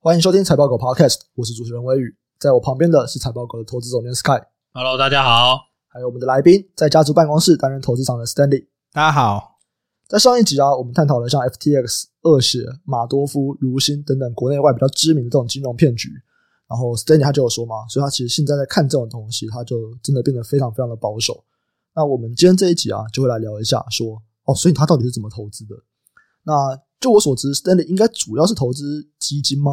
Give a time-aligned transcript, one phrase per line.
[0.00, 4.40] 欢迎收听财报狗 Podcast，我是主持人微宇，在我旁边的是财报狗的投资总监 Sky。
[4.72, 5.58] Hello，大家好。
[5.88, 8.68] 还有我们的来宾，在家族办公室担任投资长的 Stanley。
[8.92, 9.58] 大家好。
[10.06, 16.08] 在上一集啊，我们探讨了像 FTX、恶血、马多夫、如新等等国内外比较知名的这种金融骗局。
[16.68, 21.44] 然后 Stanley 他就有说嘛，所以他其实现在在看这种东西，他就真的变得非常非常的保守。
[21.96, 25.74] 那我们今天这一集啊，就会来聊一下说，说哦，所以他到底是怎么投资的？
[26.44, 29.72] 那就我所知，Stanley 应该主要是投资基金吗？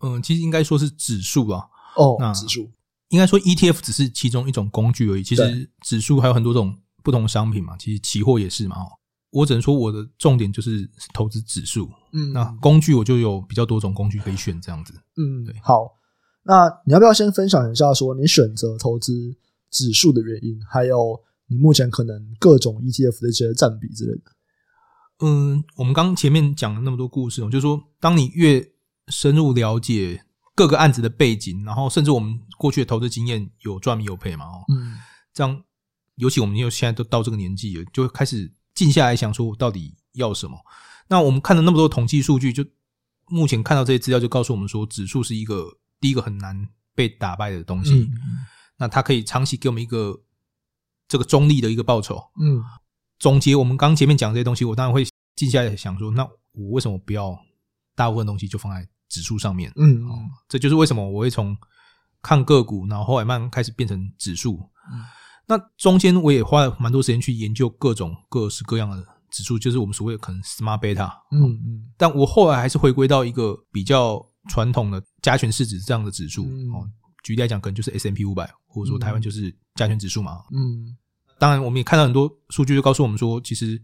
[0.00, 1.64] 嗯，其实应该说是指数啊。
[1.96, 2.70] 哦，那指数
[3.08, 5.22] 应该说 ETF 只是其中一种工具而已。
[5.22, 8.76] 其实指数还有很多种不同商品嘛，其实期货也是嘛。
[8.76, 8.86] 哦
[9.30, 11.86] 我只能说我的重点就是投资指数。
[12.12, 14.94] 嗯，那工具我就有比较多种工具可以选，这样子。
[15.18, 15.54] 嗯，对。
[15.62, 15.86] 好，
[16.44, 19.36] 那你要不要先分享一下说你选择投资
[19.70, 24.22] 指数的原因，还有你目前可能各种 ETF 的一些占比之类的？
[25.20, 28.66] 嗯，我们刚前面讲了那么多故事，就是说，当你越
[29.08, 34.96] 深入了解各个案子的背景，然后甚至我们过去的投资经验有赚有赔嘛，哦，嗯，
[35.32, 35.62] 这样，
[36.16, 40.58] 尤其我们又现在都到这个年纪了，就开始静下来想说，我到底要什么？
[41.08, 42.64] 那我们看了那么多统计数据，就
[43.26, 48.10] 目前看到这些资料，就告诉我们说，指数是一个第一个很难被打败的东西，嗯，
[48.76, 50.20] 那它可以长期给我们一个
[51.06, 52.62] 这个中立的一个报酬，嗯。
[53.18, 55.04] 总结我们刚前面讲这些东西，我当然会
[55.34, 57.36] 静下来想说，那我为什么不要
[57.96, 59.72] 大部分东西就放在指数上面？
[59.76, 61.56] 嗯，哦，这就是为什么我会从
[62.22, 64.60] 看个股，然后后来慢慢开始变成指数。
[64.92, 65.04] 嗯，
[65.46, 71.10] 那中间我也花了蛮多时间去研究各种各式各样的指数，就是我们所谓的可能 Smart Beta。
[71.32, 76.44] 嗯嗯，但我后来还是回归到一个比较传统的加权市值这样的指数。
[76.44, 76.88] 哦，
[77.22, 80.38] 举例来讲，可能就是 S M P 五百或者说台湾就是加权指数嘛。
[80.52, 80.96] 嗯。
[81.40, 83.80] 当然，我们也看到很多数据，就告诉我们说，其实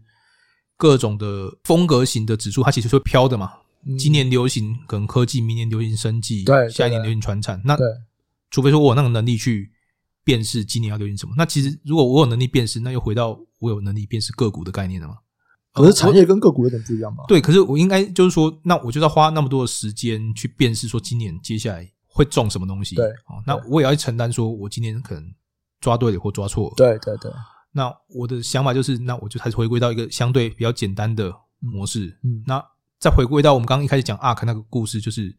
[0.75, 3.53] 各种的风格型的指数，它其实是会飘的嘛。
[3.97, 7.61] 今年流行可能科技，明年流行生技，对，下一年流行传产。
[7.65, 7.77] 那
[8.49, 9.71] 除非说我有那个能力去
[10.23, 11.33] 辨识今年要流行什么。
[11.37, 15.15] 那其实如果我有能力辨识，那又回到我有能力辨识个股的概念了嘛。
[15.73, 17.23] 可是产业跟个股有点不一样吧？
[17.27, 22.95] 对，可是我应该就是说，那我就要花那么多的时间去辨识说今年接下来会中什么东西。
[22.95, 23.11] 对，
[23.45, 25.33] 那我也要去承担说我今年可能。
[25.81, 27.31] 抓对了或抓错了，对对对。
[27.71, 32.17] 那我的想法就是，那我就还是回归到一个相对比较简单的模式。
[32.23, 32.63] 嗯，那
[33.05, 35.37] 再回归到我们刚刚一开始讲 ARK 那个故事，就是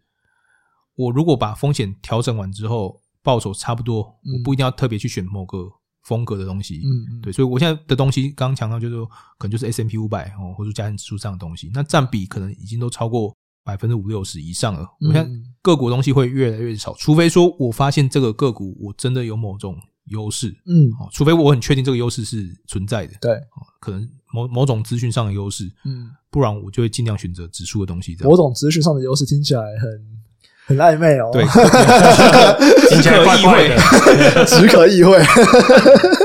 [0.95, 5.69] 我如果把风险调整完之后，报酬差不多，我不一定要特别去选某个
[6.05, 6.81] 风格的东西。
[6.85, 7.33] 嗯，对。
[7.33, 9.05] 所以我现在的东西刚刚强调就是说，
[9.37, 14.87] 可能就是 S&P 500哦，或者加权指数上的东西，那占比可能已经都超过百分之五六十以上了。
[15.01, 15.29] 我看
[15.61, 19.77] 个股的东西会越来越少，除非说我发现这个个股我真的有某种。
[20.09, 23.41] 优势，嗯，除非我很确定这个优势是存在的，对，
[23.81, 28.17] 可能某某种资讯上的优势，嗯，不然我就会尽量选择指数的东西。
[28.23, 31.45] 某种资讯上的优势听起来很很暧昧哦，对，
[32.91, 33.77] 听起来怪怪的，
[34.47, 35.13] 只可意会。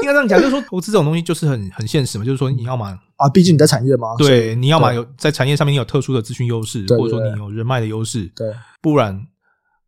[0.02, 2.86] 应该这样讲，就是说投资这种东西就是很很现实嘛，就是说你要么
[3.18, 9.25] 啊，毕竟你在产业嘛，对，你要么有在产业上面你有特殊的资讯优势，或者说你有人脉的优势，对，不然。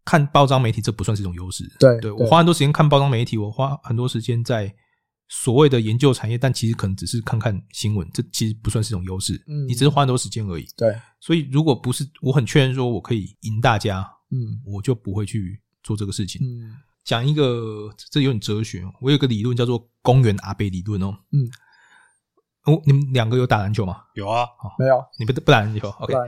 [0.05, 1.63] 看包装媒体，这不算是一种优势。
[1.79, 4.73] 对，对，我花很多时间看包装媒体，我花很多时间在
[5.29, 9.41] 所谓的研究产业，但其实可能只是看看新闻，这其实不算是一种优势。
[9.47, 10.65] 嗯，你只是花很多时间而已。
[10.75, 16.41] 对，所以如果不是我很确认说我可以赢大家，嗯，我就不会去做这个事情。
[16.45, 21.17] 嗯，讲一个这有点哲学，我有个理论叫做“公园阿贝理论”哦。
[21.31, 21.49] 嗯，
[22.65, 24.03] 哦，你们两个有打篮球吗？
[24.13, 24.45] 有啊，
[24.77, 25.03] 没有？
[25.17, 26.13] 你不不打篮球？OK。
[26.13, 26.27] 打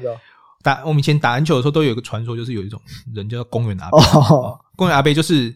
[0.85, 2.81] 我们以前打篮球的时候，都有一个传说，就是有一种
[3.13, 3.97] 人叫做公园阿贝。
[4.75, 5.55] 公园阿贝就是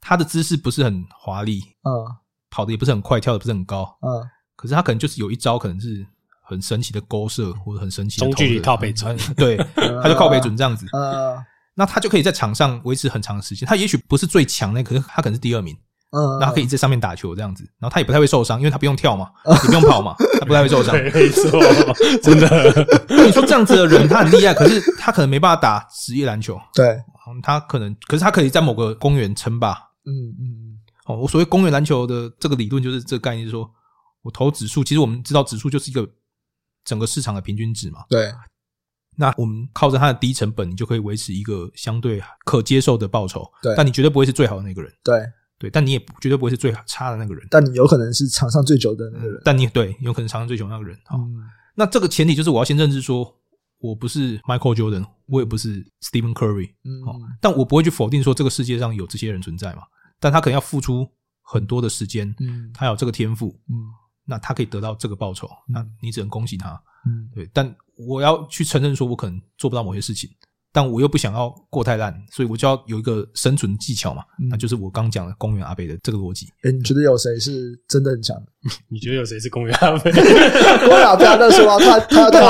[0.00, 1.92] 他的姿势不是很华丽，嗯，
[2.50, 4.22] 跑的也不是很快，跳的不是很高，嗯，
[4.56, 6.06] 可是他可能就是有一招，可能是
[6.42, 9.56] 很神奇的勾射或者很神奇的中距离靠背准，对，
[10.02, 11.42] 他就靠背准这样子，嗯，
[11.74, 13.66] 那他就可以在场上维持很长的时间。
[13.68, 15.76] 他也许不是最强那，可是他可能是第二名。
[16.10, 20.94] 嗯，然后可以在上面打球这样子，然后他也不太会受伤，因为他不用跳嘛，也不用跑嘛，他不太会受伤。
[21.14, 21.60] 没错，
[22.22, 22.48] 真的。
[23.08, 26.60] 那你说这样子的人他很厉害，可是他可能没办法打职业篮球。
[26.74, 27.00] 对，
[27.42, 29.72] 他可能，可是他可以在某个公园称霸。
[30.04, 30.78] 嗯嗯。
[31.06, 33.70] 哦，我所谓公园篮球的这个理论就是这个概念，就是说
[34.22, 36.06] 我投指数，其实我们知道指数就是一个
[36.84, 38.00] 整个市场的平均值嘛。
[38.08, 38.32] 对。
[39.16, 43.48] 那我们靠着它的低成本，你就可以维持一个相对可接受的报酬。
[43.62, 43.74] 对。
[43.76, 44.92] 但你绝对不会是最好的那个人。
[45.04, 45.22] 对。
[45.60, 47.46] 对，但你也绝对不会是最差的那个人。
[47.50, 49.36] 但你有可能是场上最久的那个人。
[49.36, 50.98] 嗯、但你对，有可能场上最久的那个人。
[51.04, 51.36] 好，嗯、
[51.74, 53.36] 那这个前提就是我要先认知说，
[53.78, 56.70] 我不是 Michael Jordan，我也不是 Stephen Curry。
[56.84, 59.82] 嗯，好，但我不会去否定说这个世界上有这些人存在嘛。
[60.18, 61.06] 但他可能要付出
[61.42, 63.76] 很多的时间，嗯，他有这个天赋，嗯，
[64.24, 66.70] 那他可以得到这个报酬，那你只能恭喜他。
[67.06, 67.46] 嗯，对。
[67.52, 67.76] 但
[68.08, 70.30] 我要去承认说，我可能做不到某些事情。
[70.72, 76.46] 但我又不想要过太烂，所以我就要有一个生存技巧嘛，嗯那就是我刚讲的公园阿贝的这个逻辑。
[76.62, 78.36] 哎，你觉得有谁是真的很强？
[78.88, 80.12] 你觉得有谁是公园阿贝？
[80.12, 82.42] 公园阿贝啊，那说啊，他 他要当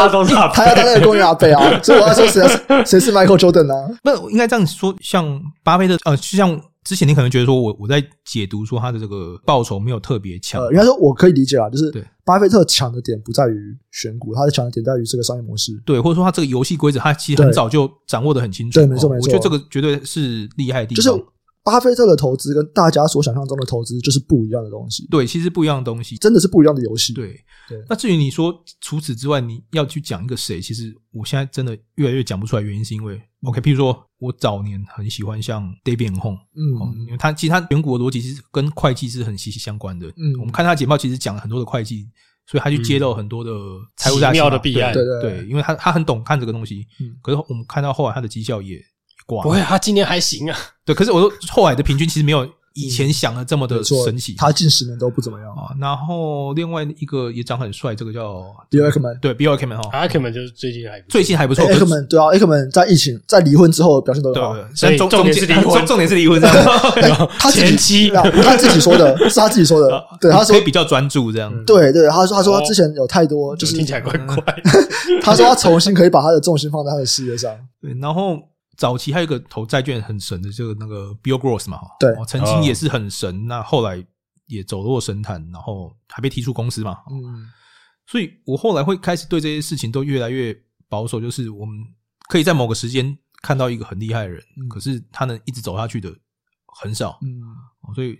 [0.52, 3.88] 他要当那个公园阿贝啊，所以我要说谁是谁是 Michael Jordan 啊？
[4.02, 15.73] 不，应该这样说，像巴菲特，呃，就像之前你可能觉得说我我在解读说他的这个报酬没有特别强，呃，应该说我可以理解啊，就是对巴菲特强的点不在于选股，他的强的点在于这个商业模式。
[15.85, 18.81] 对，或者说他这个游戏规则，他其实很早就掌握的很清楚。
[18.81, 21.21] 对没错没错哦我觉得这个绝对是厉害的地就是方。
[21.70, 26.17] 巴菲特的投资跟大家所想象中的投资就是不一样的东西，对，其实不一样的东西。
[26.17, 27.12] 真的是不一样的游戏。
[27.12, 40.08] 对对那至于你说除此之外，你要去讲一个谁，其实我现在真的越来越讲不出来，原因是因为 OK，譬如说我早年很喜欢像 David Hong，哦，嗯因为他其实他选股的逻辑其实跟会计是很息息相关的。
[40.17, 42.08] 嗯我们看他简报，其实讲了很多的会计，
[42.46, 43.50] 所以他去揭露很多的
[43.96, 46.84] 财务奇大师嘛妙的弊案对对对，因为他他很懂看这个东西。
[46.99, 48.82] 嗯可是我们看到后来他的绩效也
[49.31, 50.56] 挂不会，他今年还行啊。
[50.85, 54.35] 对，可是我说后来的平均其实没有以前想的这么的神奇。
[54.38, 55.49] 他近十年都不怎么样。
[55.50, 61.67] 啊，然后另外一个也长很帅，这个叫 Bill Ackman 对 Bill Ackman 哈，阿克曼就是最近还最近还不错。
[61.67, 64.55] 可是 Ackman 对啊，Ackman 在疫情在离婚之后表现都很好。
[64.55, 70.05] 对，所以重重点是离婚重重点是离婚，这样 他前妻啊他自己说的，是他自己说的。
[70.21, 71.53] 对，他说可以比较专注这样。
[71.65, 74.37] 对对，他说他说他哦之前有太多，就是听起来怪怪。
[75.23, 77.53] 他说他重新可以把他的重心放在他的事业上。
[77.82, 78.38] 对，然后
[78.81, 82.11] 早期还有一个投债券很神的，就是那个 Bill Gross 嘛，对。
[82.15, 84.03] 哦曾经也是很神，那后来
[84.47, 86.97] 也走落神坛，然后还被踢出公司嘛。
[87.11, 87.47] 嗯。
[88.06, 91.79] 所以我后来会开始对这些事情都越来越保守，就是我们
[92.31, 94.67] 可以在某个时间看到一个很厉害的人，嗯。
[94.71, 96.11] 可是他能一直走下去的
[96.81, 97.19] 很少。
[97.21, 97.38] 嗯。
[97.82, 98.19] 哦所以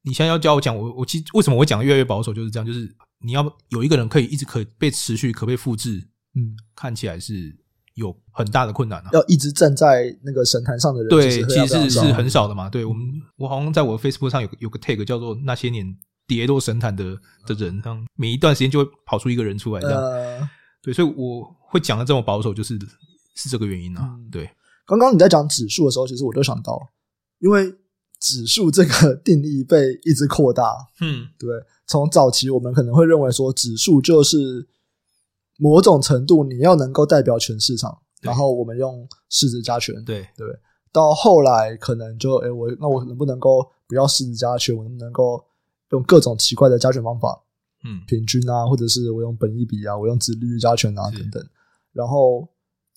[0.00, 7.54] 你现在要教我讲，我我其实为什么我讲的越来越保守，就是这样，就是你要有一个人可以一直可被持续、可被复制，嗯，看起来是
[7.94, 9.10] 有很大的困难啊。
[9.12, 12.46] 要一直站在那个神坛上的人，对，其其实是是很少。
[12.46, 12.68] 的嘛。
[12.68, 13.06] 对我们，
[13.36, 15.86] 我好像在我的 Facebook 上有个有个 tag 叫做那些年
[16.26, 17.04] 跌落神坛的
[17.46, 17.82] 的人，
[18.14, 20.02] 每一段时间就会跑出一个人出来，这样。
[20.02, 20.48] 呃，
[20.82, 22.78] 对，所以我会讲的这么保守，就是
[23.34, 24.14] 是这个原因啊。
[24.18, 24.50] 嗯对，
[24.86, 26.80] 刚刚你在讲指数的时候，其实我就想到，
[27.40, 27.72] 因为
[28.20, 31.48] 指数这个定义被一直扩大，嗯，对？
[31.86, 34.66] 从早期我们可能会认为说，指数就是
[35.58, 40.46] 某种程度你要能够代表全市场，然后我们用市值加权，对，对？
[40.92, 44.76] 到后来可能就，诶我那我能不能够不要市值加权？
[44.76, 45.44] 我能不能够
[45.90, 47.42] 用各种奇怪的加权方法，
[47.84, 51.44] 嗯，平均啊，或者是我用本益比啊，我用殖利率加权啊等等。
[51.92, 52.48] 然后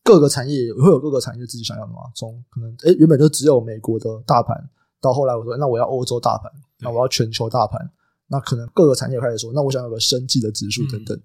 [0.04, 2.02] 各个产业也会有各个产业自己想要的嘛。
[2.16, 4.56] 从可能诶原本就只有美国的大盘，
[5.02, 7.80] 到后来我说那我要欧洲大盘，那我要全球大盘。
[8.28, 11.20] 那可能各个产业开始说，那我想有个生技的指数等等。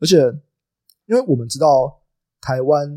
[0.00, 0.22] 而且
[1.06, 1.92] 因为我们知道
[2.40, 2.88] 台湾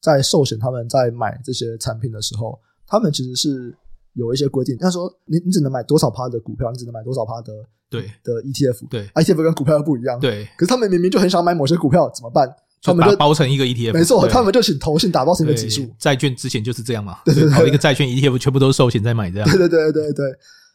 [0.00, 3.76] 在寿险他们在买这些产品的时候，他们其实是
[4.14, 7.52] 有一些规定，他说你你只能买多少趴的股票，你只能买多少趴的
[7.88, 12.54] 对的 ETF，对，ETF 跟股票又不一样，对，可是他们明明就很想买某些股票，怎么办？
[12.82, 15.94] 他们就包成一个 ETF，没错，他们就请投信打包成一个指数对。
[15.98, 19.48] 债券之前就是这样嘛，对对对搞一个债券 ETF 全部都是寿险在买这样。
[19.48, 20.26] 对对对对对，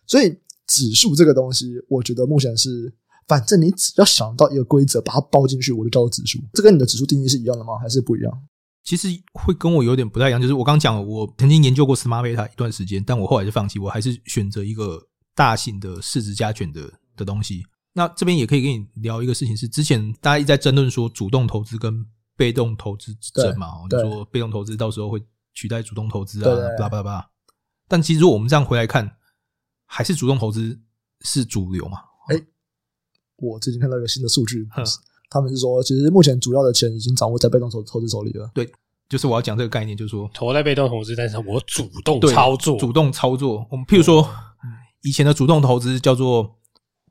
[0.08, 2.92] 所以指数这个东西，我觉得目前是，
[3.30, 6.40] 反正你只要想到一个规则，把它包进去，我就叫做指数。
[6.52, 7.78] 这跟你的指数定义是一样的吗？
[7.80, 8.34] 还是不一样？
[8.84, 15.00] 其实会跟我有点不太一样，就是我刚讲，我曾经研究过 Smart Beta 一段时间，但我后来就放弃，我还是选择一个
[15.36, 17.64] 大型的市值加权的的东西。
[17.94, 22.04] 那这边也可以跟你聊一个事情，是之前大家一直在争论说主动投资跟
[22.36, 25.22] 被动投资之争嘛，你对说被动投资到时候会
[25.54, 27.30] 取代主动投资啊，巴拉巴拉巴拉。
[27.88, 29.18] 但其实如果我们这样回来看，
[29.86, 30.80] 还是主动投资
[31.22, 32.00] 是主流嘛？
[33.40, 34.84] 哎我最近看到一个新的数据哼，
[35.30, 38.50] 他们是说，其实目前主要的钱已经掌握在被动投投资手里了。
[38.54, 38.70] 对
[39.08, 43.66] 就是我要讲这个概念，就是说投在被动投资，但是我主动操作，主动操作。
[43.72, 44.28] 我们譬如说，
[45.02, 46.58] 以前的主动投资叫做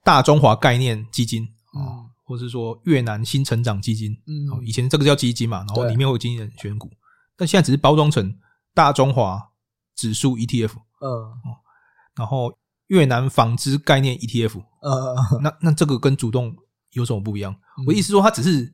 [0.04, 1.42] 大中华概念基金
[1.72, 4.12] 啊，嗯或是说越南新成长基金。
[4.26, 6.90] 嗯哦以前这个叫基金嘛，然后里面会有经纪人选股，
[7.36, 8.32] 但现在只是包装成
[8.74, 9.50] 大中华
[9.96, 11.32] 指数 ETF，嗯
[12.14, 12.52] 然后
[12.88, 14.62] 越南纺织概念 ETF。
[14.90, 16.54] 呃，那那这个跟主动
[16.92, 17.52] 有什么不一样？
[17.78, 18.72] 嗯我意思说，它只是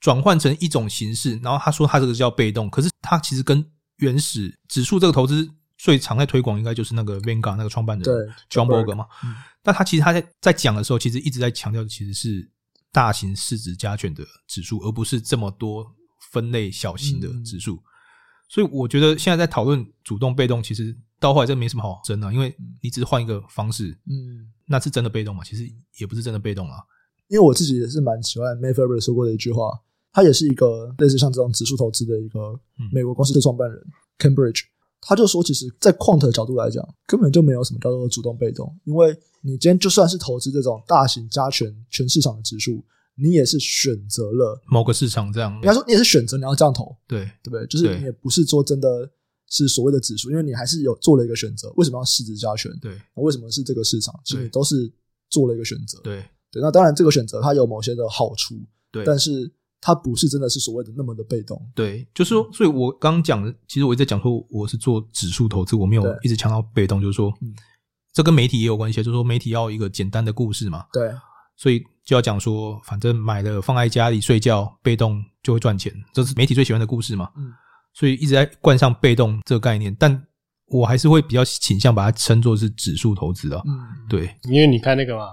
[0.00, 3.64] 转换成一种形式，然后他说他这个叫被动，可是它其实跟
[3.96, 8.14] 原始指数这个投资最常在推广，应该就是那个 Vanguard 那个创办人对
[8.50, 9.34] John John Bogle 嘛嗯。
[9.62, 12.50] 但他其实他在在讲的时候，其实一直在强调的其实是
[12.90, 15.86] 大型市值加权的指数，而不是这么多
[16.32, 17.80] 分类小型的指数。
[18.48, 22.52] 所以我觉得现在在讨论主动被动，其实到后来这没什么好争的，因为
[22.82, 25.44] 你只是换一个方式，嗯，那是真的被动嘛？
[25.44, 25.64] 其实
[25.98, 26.78] 也不是真的被动啊。
[27.28, 29.70] 因为我自己也是蛮喜欢 Mayfair 说过的一句话，
[30.12, 32.58] 他也是一个类似像这种指数投资的一个
[32.92, 33.88] 美国公司的创办人、嗯、
[34.18, 34.62] Cambridge，
[35.00, 47.66] 他就说，其实，在 quant 的角度来讲，根本就没有什么叫做主动被动，因为你今天就算是投资这种大型加权全市场的指数，你也是选择了某个市场这样，应该说你也是选择你要这样投，对对不对？
[47.68, 49.08] 就是你也不是说真的
[49.52, 51.72] 是所谓的指数，因为你还是有做了一个选择。
[51.76, 52.72] 为什么要市值加权？
[52.80, 54.12] 对，为什么是这个市场？
[54.24, 54.92] 其实你都是
[55.30, 56.00] 做了一个选择。
[56.02, 58.56] 对对，那当然这个选择它有某些的好处，
[58.90, 59.52] 对，但是。
[59.84, 67.34] 它不是真的是所谓的那么的被动，对，就是说，所以我刚刚讲的，其实我一直在讲说我是做指数投资，我没有一直强调被动，就是说，
[68.12, 71.10] 这跟媒体也有关系，就是说媒体要一个简单的故事嘛，对，
[71.56, 77.52] 所以就要讲说，反正买了放在家里睡觉，被动就会赚钱，这是媒体最喜欢的故事嘛，嗯，
[77.94, 80.22] 所以一直在冠上被动这个概念，但
[80.66, 85.28] 我还是会比较倾向把它称作是指数投资的，嗯，对，因为你看那个嘛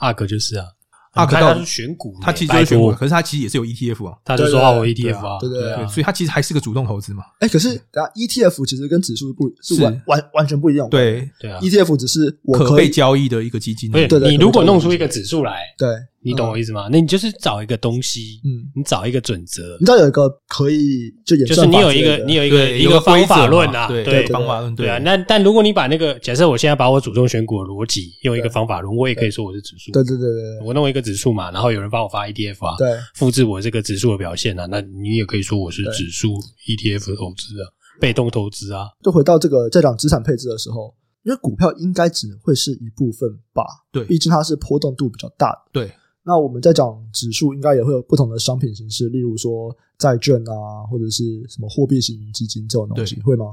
[0.00, 0.66] ，ARK 就是啊。
[1.10, 4.16] 他可能是选股，他其实就是选股，可是他其实也是有 ETF 啊。
[4.24, 7.24] 他就说啊，我 ETF 啊，对对对，所以他其实还是个主动投资嘛。
[7.40, 7.80] 哎，可是
[8.14, 10.88] ETF 其实跟指数不是完完完全不一样。
[10.90, 13.90] 对对啊，ETF 只是可被交易的一个基金。
[13.90, 15.88] 对，你如果弄出一个指数来，对。
[16.20, 16.88] 你懂我意思吗？
[16.90, 24.98] 那你就是找一个东西，嗯，你找一个准则，你知道有一个可以就就是你有一个你有一个一个方法论啊，对方法论对啊。
[24.98, 36.34] 那但如果你把那个假设我现在把我主动选股的逻辑用一个方法论，我也可以说我是指数，对对对对，我弄一个指数嘛，然后有人帮我发 ETF 啊，对，复制我这个指数的表现啊，那你也可以说我是指数
[36.66, 37.70] ETF 投资啊，
[38.00, 38.86] 被动投资啊。
[39.04, 45.92] 就回到这个在讲资产配置的时候，因为股票应该只会是一部分吧，对，毕竟它是波动度比较大的，对。
[46.28, 53.46] 那我们在讲指数，应该也会有不同的商品形式，例如说债券啊，或者是什么货币型基金这种东西，会吗？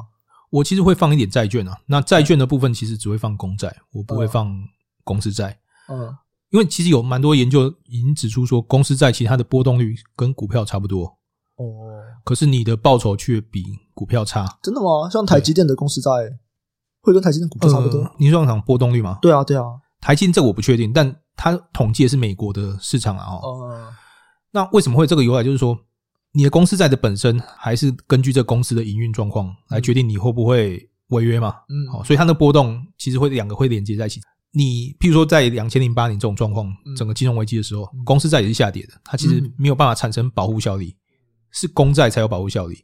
[0.49, 1.79] 我其实会放一点债券啊。
[1.85, 4.53] 那债券的部分其实只会放公债，我不会放
[5.05, 5.57] 公司债。
[5.87, 6.13] 嗯，
[6.49, 11.05] 因为其实有蛮多研究已经指出说，公司债其实它的波动率跟股票差不多。
[11.55, 11.63] 哦，
[12.25, 13.63] 可是你的报酬却比
[13.93, 14.59] 股票差。
[14.61, 15.09] 真的吗？
[15.09, 16.09] 像台积电的公司债
[16.99, 18.05] 会跟台积电股票差不多？
[18.19, 19.17] 你说讲波动率吗？
[19.21, 19.63] 对啊，对啊。
[20.01, 21.15] 台积电这个我不确定，但。
[21.35, 23.93] 它统计的是美国的市场啊，哦，
[24.51, 25.43] 那为什么会这个由来？
[25.43, 25.77] 就是说，
[26.31, 34.21] 你的公司债的本身还是根据这公司的营运状况来决定你会不会违约嘛，嗯，好，所以它的波动其实会两个会连接在一起。
[34.51, 40.95] 你譬如说在两千零八年这种状况，整个金融危机的时候，公司债也是下跌的，它其实没有办法产生保护效力，
[41.51, 42.83] 是公债才有保护效力。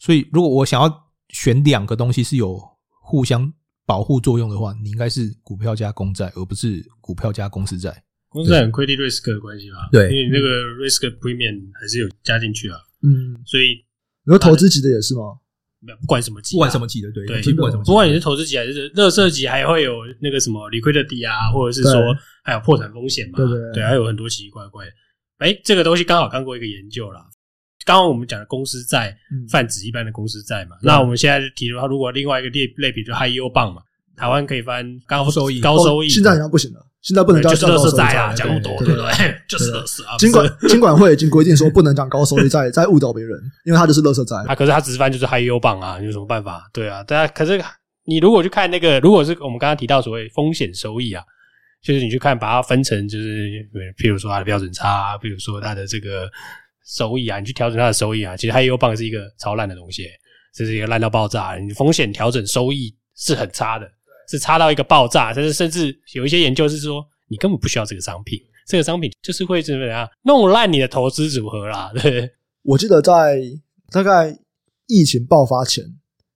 [0.00, 2.60] 所以如果我想要选两个东西是有
[3.00, 3.52] 互相。
[3.92, 8.02] 保护作用的话，你应该是股票加公债，而不是股票加公司债。
[8.30, 9.86] 公司债很 credit risk 的关系吧？
[9.92, 10.48] 对，因为你那个
[10.80, 12.78] risk premium 还是有加进去啊。
[13.02, 13.84] 嗯，所以
[14.24, 15.36] 你说投资级的也是吗？
[15.80, 22.00] 没有，不管什么级，不管什么级的，对对，不管什么，不管你是投资级还是垃圾级，还会有那个什么 liquidity 啊，或者是说
[22.42, 23.36] 还有破产风险嘛？
[23.36, 24.86] 对对对，还有很多奇奇怪怪。
[25.36, 27.28] 哎，这个东西刚好看过一个研究啦。
[27.84, 29.16] 刚刚我们讲的公司债
[29.50, 33.82] 泛指一般的公司债嘛，那我们现在提出它，如果另外一个类类比就 high yield bond 嘛，
[34.16, 39.10] 台湾可以翻高收益，高收益，现在好像不行了，现在不能叫就是垃圾债啊，讲那么多对不对？
[39.48, 40.16] 就是垃圾啊。
[40.18, 44.54] 尽管尽管会已经规定说不能讲高收益债， 再误导别人，因为它就是垃圾债啊。
[44.54, 46.68] 可是它直翻就是 high yield bond 啊，你有什么办法？
[46.72, 47.60] 对啊， 大家可是
[48.04, 51.24] 你如果去看那个，如果是我们刚刚提到所谓风险收益啊，
[51.82, 53.48] 就是你去看把它分成就是，
[53.98, 56.30] 譬如说它的标准差，比如说它的这个。
[56.86, 60.06] 收益啊，你去调整它的收益啊，其实 high yield bond 是一个超烂的东西，
[60.54, 61.56] 这是一个烂到爆炸。
[61.56, 63.90] 你风险调整收益是很差的，
[64.28, 65.32] 是差到一个爆炸。
[65.32, 71.90] 但是甚至有一些研究是说，你根本不需要这个商品，这个商品就是会怎么样弄烂你的投资组合啦。
[72.02, 72.30] 对，
[72.62, 73.40] 我记得在
[73.90, 74.36] 大概
[74.86, 75.84] 疫情爆发前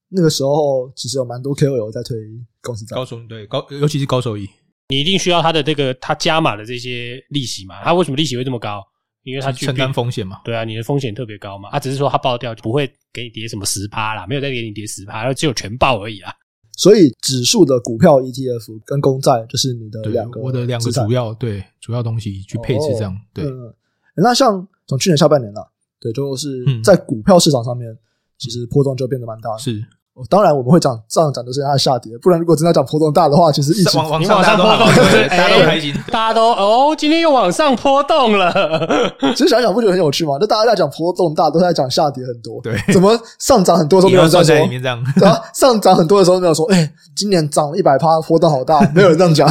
[0.08, 2.16] 那个时候，其实有蛮多 KOL 在推
[2.62, 4.48] 公司债，高收益，对高，尤其是高收益，
[4.88, 7.82] 你一定需要它的这个它加码的这些利息嘛？
[7.82, 8.82] 它为什么利息会这么高？
[9.26, 16.32] 因为它承担风险嘛，对啊，你的风险特别高嘛，它只是说它爆掉就不会给你跌什么十趴啦，没有再给你跌十趴，然后只有全爆而已啦。
[16.76, 23.12] 所以指数的股票 ETF 跟公债就是你的两个，我的两个主要对主要东西去配置这样。
[23.12, 23.74] 哦、对、嗯，
[24.14, 27.92] 那像从去年下半年了，对，就是在股票市场上面，
[28.38, 29.58] 其实波动就变得蛮大的。
[29.58, 29.84] 是。
[30.30, 34.86] 当然，我们会讲上涨的是它的下跌，不然如果真的讲波动大的话，其实一直往往上波动，
[35.28, 38.50] 大家都开心，大家都哦，今天又往上波动了。
[39.36, 40.36] 其实想想不觉得很有趣吗？
[40.40, 42.60] 那大家在讲波动大，都在讲下跌很多。
[42.62, 44.64] 对，怎么上涨很多的时候没有人在说？
[44.64, 49.46] 里面这样，对啊，上涨很多的时候没有说，哎，今年涨一百趴，波动好大，没有人这样讲。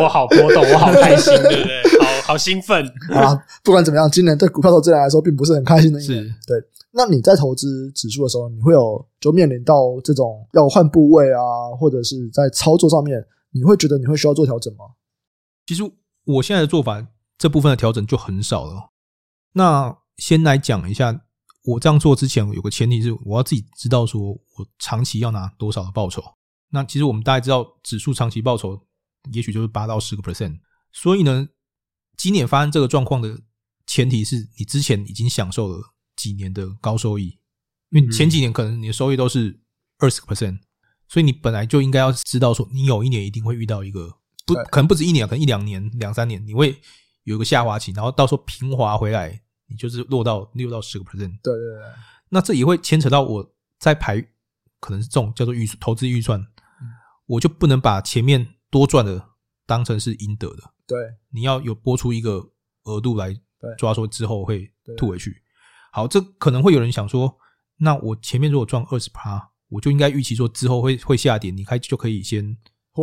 [0.00, 1.82] 我好波动，我好开心，对不对？
[2.00, 3.38] 好好兴奋啊！
[3.62, 6.24] 不管怎么样，今年对股票投资人来说，并不是很开心的一年。
[6.46, 6.56] 对。
[6.94, 11.40] 那你在投资指数的时候，你会有就面临到这种要换部位啊，
[11.78, 14.84] 或者是在操作上面，你会觉得你会需要做调整吗？
[15.66, 15.82] 其实
[16.24, 17.06] 我现在的做法，
[17.38, 18.90] 这部分的调整就很少了。
[19.54, 21.24] 那先来讲一下，
[21.64, 26.22] 我这样做之前有个前提是，我要自己知道说我长期要拿多少的报酬。
[26.70, 28.78] 那其实我们大概知道，指数长期报酬
[29.32, 30.58] 也许就是八到十个 percent。
[30.92, 31.48] 所以呢，
[32.18, 33.40] 今年发生这个状况的
[33.86, 35.80] 前提是你之前已经享受了
[36.22, 37.36] 几年的高收益，
[37.90, 39.58] 因为前几年可能你的收益都是
[39.98, 40.60] 二十个 percent，
[41.08, 46.80] 所以你本来就应该要知道说，你有一年一定会遇到一个不可能不止一年，可能一两年、两三年，你会
[47.24, 51.40] 有一个下滑期，然后到时候平滑回来，你就是落到六到十个 percent。
[51.42, 51.82] 对对对，
[52.28, 54.20] 那这也会牵扯到我在排，
[54.78, 56.46] 可能是这种叫做预投资预算，
[57.26, 59.30] 我就不能把前面多赚的
[59.66, 60.72] 当成是应得的。
[60.86, 60.98] 对，
[61.30, 62.52] 你要有拨出一个
[62.84, 63.36] 额度来
[63.76, 65.42] 抓，说之后会吐回去。
[65.92, 67.38] 好，这可能会有人想说，
[67.76, 72.56] 那我前面如果赚二十趴，我就应该预期说之后会会下跌，你开就可以先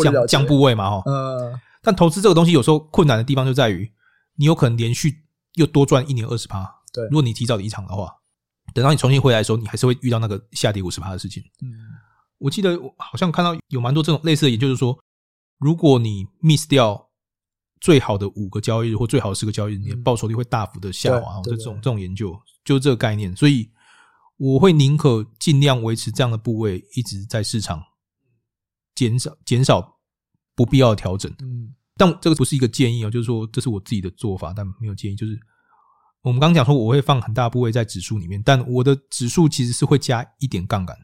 [0.03, 1.03] 降降部位嘛，哈。
[1.05, 3.89] 呃，但投资这个东西有时候困难的地方就在于。
[4.35, 7.03] 你有可能连续又多赚一年二十趴，对。
[7.07, 8.09] 如果你提早离场的话，
[8.73, 11.43] 等到你重新回来的时候，你还是会遇到那个下跌五十趴的事情。
[11.61, 11.75] 嗯，
[12.37, 14.97] 我记得我好像看到有蛮多这种类似的研究，就是说，
[15.57, 17.08] 如果你 miss 掉
[17.79, 21.41] 最好的五个交易日或最好的十个交易日，你的报酬率会大幅的下滑。
[21.41, 23.69] 就这种这种研究就是这个概念，所以
[24.37, 27.81] 我会宁可尽量维持这样的部位一直在市场，
[28.95, 29.99] 减少减少
[30.55, 31.31] 不必要的调整。
[31.39, 31.75] 嗯。
[31.97, 35.17] 但这个不是一个建议哦，就是说这是我自己的做法，但没有建议。
[35.17, 35.37] 就是
[36.21, 40.97] 我们刚刚讲说，我会放很大部位在指数里面，但我的指数其实是会加一点杠杆。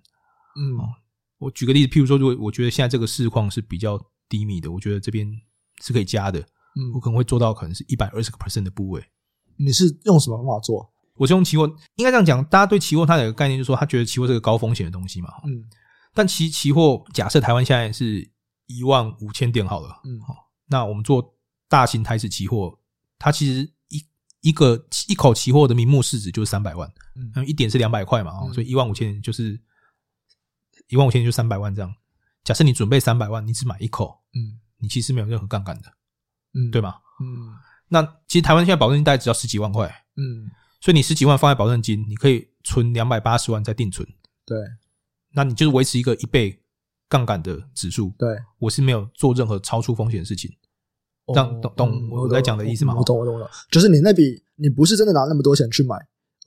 [0.57, 0.79] 嗯，
[1.37, 5.29] 我举个例子，譬如说，如果我觉得现在这个市况是比较低迷的，我觉得这边
[5.81, 6.41] 是可以加的。
[6.75, 9.03] 嗯，我可能会做到可能是一百二十个 percent 的部位。
[9.57, 10.91] 你是用什么方法做？
[11.15, 11.65] 我是用期货，
[11.95, 12.43] 应该这样讲。
[12.45, 15.29] 大家对期货它有个概念，就是说他觉得期货是个高风险的东西嘛。
[15.45, 15.63] 嗯，
[16.13, 18.29] 但其实期货假设台湾现在是
[18.67, 20.01] 一万五千点好了。
[20.03, 20.35] 嗯，好。
[20.67, 21.33] 那我们做
[21.69, 22.77] 大型台指期货，
[23.17, 24.05] 它其实一
[24.41, 29.57] 一个一口期货的名目市值就是三百万，嗯，一点是两百块嘛，哦，所以一万五千点就是
[30.89, 31.95] 一万五千点就三百万这样。
[32.43, 35.93] 假设你准备三百万，你只买一口，嗯，你其实没有任何杠杆的，
[36.55, 36.95] 嗯，对吗？
[37.21, 37.53] 嗯，
[37.89, 39.87] 那其实台湾现在保证金大概只要十几万块，
[40.17, 40.49] 嗯，
[40.81, 44.07] 所以你十几万放在保证金，你可以存两百八十万在定存，
[44.45, 44.57] 对，
[45.33, 46.61] 那你就是维持一个一倍。
[47.07, 50.51] 杠杆的指数，对，我是没有做任何超出风险的事情，
[51.27, 52.95] 这样懂懂我在讲的意思吗？
[52.97, 55.95] 我懂，我懂了，就是你那笔你不是真的拿那么多钱去买，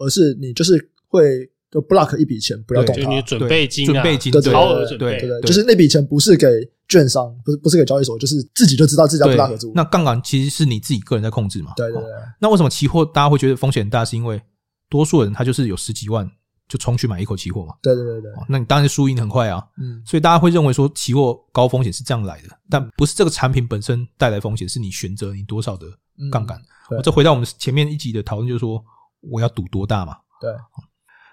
[0.01, 6.49] 而是你就是会就 block 一笔钱不要动它，就你准备金，准备金，超额准备，对对，就是那笔钱不是给
[6.89, 9.73] 券商，不是不是给交易所，就是自己就知道自己要 block 住。
[9.75, 11.73] 那杠杆其实是你自己个人在控制嘛？
[11.77, 12.11] 对对对。
[12.41, 14.05] 那为什么期货大家会觉得风险很大？
[14.05, 14.43] 是因为
[14.89, 16.31] 多数人他就是有十几万。
[16.69, 17.73] 就冲去买一口期货嘛？
[17.81, 19.67] 对对对对，那你当然输赢很快啊。
[19.79, 25.87] 嗯，所以大家会认为说期货高风险是这样来的，但不是这个产品本身带来风险，是你选择你多少的
[26.31, 26.61] 杠杆。
[26.91, 28.85] 我这回到我们前面一集的讨论，就是说
[29.21, 30.15] 我要赌多大嘛？
[30.43, 30.53] 对。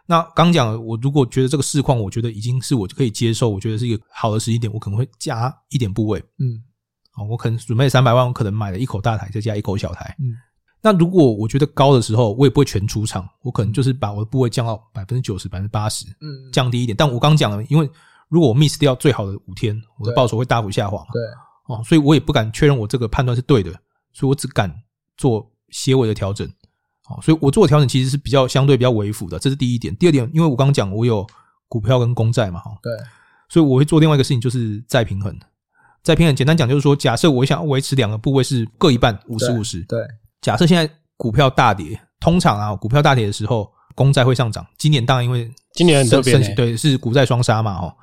[0.06, 6.20] 那刚讲，我如果觉得这个市况，我觉得已经是我可以接受，我觉得是一个好的时机点，我可能会加一点部位。
[6.40, 6.62] 嗯，
[7.18, 10.16] 哦，我可能准备三百万，我可能买了一口大台，再加一口小台。
[10.20, 10.36] 嗯。
[10.82, 16.96] 那如果我觉得高的时候，我也不会全出场，我可能就是把我的部位降到百分之九十、百分之八十，嗯，降低一点。
[16.96, 17.90] 但我刚讲了，因为
[18.30, 23.72] 如果我 miss 掉最好的五天，我的报酬会大幅下滑嘛，对，哦，所以我也不敢确认我这个判断是对的，
[24.14, 24.72] 所以我只敢
[25.18, 26.48] 做些微的调整，
[27.10, 29.96] 哦，所以我做的调整其实是比较相对比较微幅的，这是第一点。
[29.96, 31.26] 第二点，因为我刚刚讲我有
[31.68, 32.92] 股票跟公债嘛，哈，对，
[33.50, 35.38] 所以我会做另外一个事情，就是再平衡。
[36.04, 40.00] 再平衡，简单讲就是说，假设我想要维持两个部位是各一半，五十五十，对。
[40.42, 40.88] 假设现在
[41.18, 44.64] 股票大跌，通常啊，股票大跌的时候，公债会上涨。
[44.78, 47.96] 今年当然因为今年很特别，对，是股债双杀嘛，哈。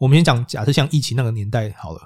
[0.00, 2.00] 我们先讲，假设像疫情那个年代好了，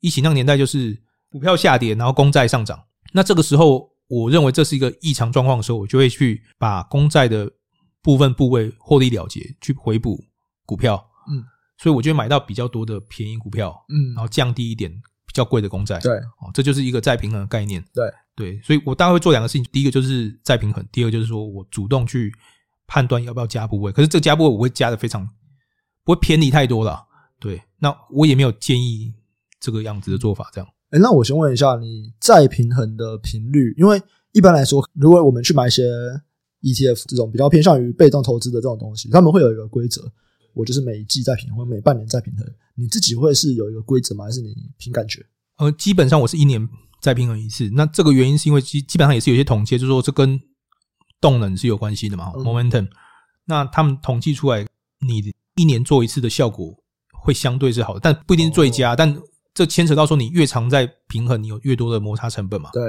[0.00, 2.82] 疫情那个年代就是股票下跌，然后公债上涨。
[3.12, 7.50] 那这个时候，我认为这是一个异常状况的时候，我就会去把公债的
[8.02, 10.22] 部分部位获利了结，去回补
[10.66, 11.02] 股票。
[11.30, 11.42] 嗯，
[11.78, 15.98] 所以我就会买到比较多的便宜股票，嗯，然后降低一点比较贵的公债。
[16.00, 17.82] 对，哦，这就是一个再平衡的概念。
[17.94, 18.04] 对。
[18.34, 22.32] 对，所以我大概会做两个事情，第一个就是再平衡，第二个就是说我主动去
[22.86, 23.92] 判断要不要加部位。
[23.92, 25.28] 可是这个加部位我会加的非常
[26.02, 27.06] 不会偏离太多了。
[27.38, 29.12] 对，那我也没有建议
[29.60, 30.48] 这个样子的做法。
[30.50, 33.74] 这样，哎，那我先问一下，你再平衡的频率？
[33.76, 34.00] 因为
[34.32, 35.82] 一般来说，如果我们去买一些
[36.62, 40.02] ETF 这种比较偏向于被动投资的这种东西，他们会有一个规则，
[40.54, 42.46] 我就是每一季再平衡，或每半年再平衡。
[42.76, 44.24] 你自己会是有一个规则吗？
[44.24, 45.24] 还是你凭感觉？
[45.58, 46.68] 呃，基本上我是一年。
[47.00, 50.40] 再平衡一次，那这个原因是因为基基本上也是有些统计，就是说这跟
[51.20, 52.86] 动能是有关系的嘛，momentum。
[53.46, 54.64] 那他们统计出来，
[55.00, 55.20] 你
[55.56, 56.72] 一年做一次的效果
[57.20, 58.94] 会相对是好的，但不一定是最佳。
[58.94, 59.12] 但
[59.54, 62.70] 这牵扯到说，你越长在平衡，你有越多的摩擦成本嘛。
[62.72, 62.82] 对，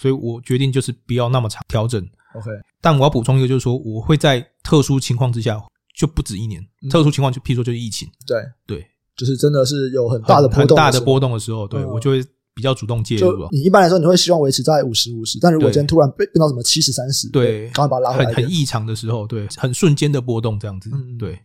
[0.00, 2.00] 所以我决定就是不要那么长调整。
[2.34, 2.50] OK，
[2.80, 5.60] 但我要补充一个，就是说我会在特殊情况之下
[5.94, 12.24] 就不止一年，嗯、特殊情况就譬如说就是疫情，对对，就是真的是有很大的波动很大的波动的时候，对、嗯、我就会
[12.54, 13.48] 比较主动介入了。
[13.52, 21.38] 你一般来说你会希望维持在五十五十，但如果今天突然变变到什么七十三十，对，赶快把它拉回来，很很异常的时候，对，很瞬间的波动这样子，嗯，对。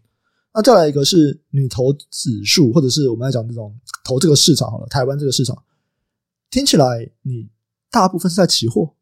[0.53, 5.57] 那再来一个是你投指数，或者是我们来讲这种投这个市场好了，台湾这个市场
[6.49, 7.47] 听起来你
[7.89, 8.93] 大部分是在期货，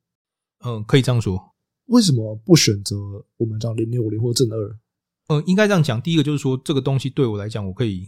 [0.65, 1.39] 嗯，可以这样说。
[1.87, 2.95] 为什么不选择
[3.37, 4.77] 我们讲零零五零或正二？
[5.29, 5.99] 嗯，应该这样讲。
[6.01, 8.05] 第一个就是说，这个东西对我来讲，我可以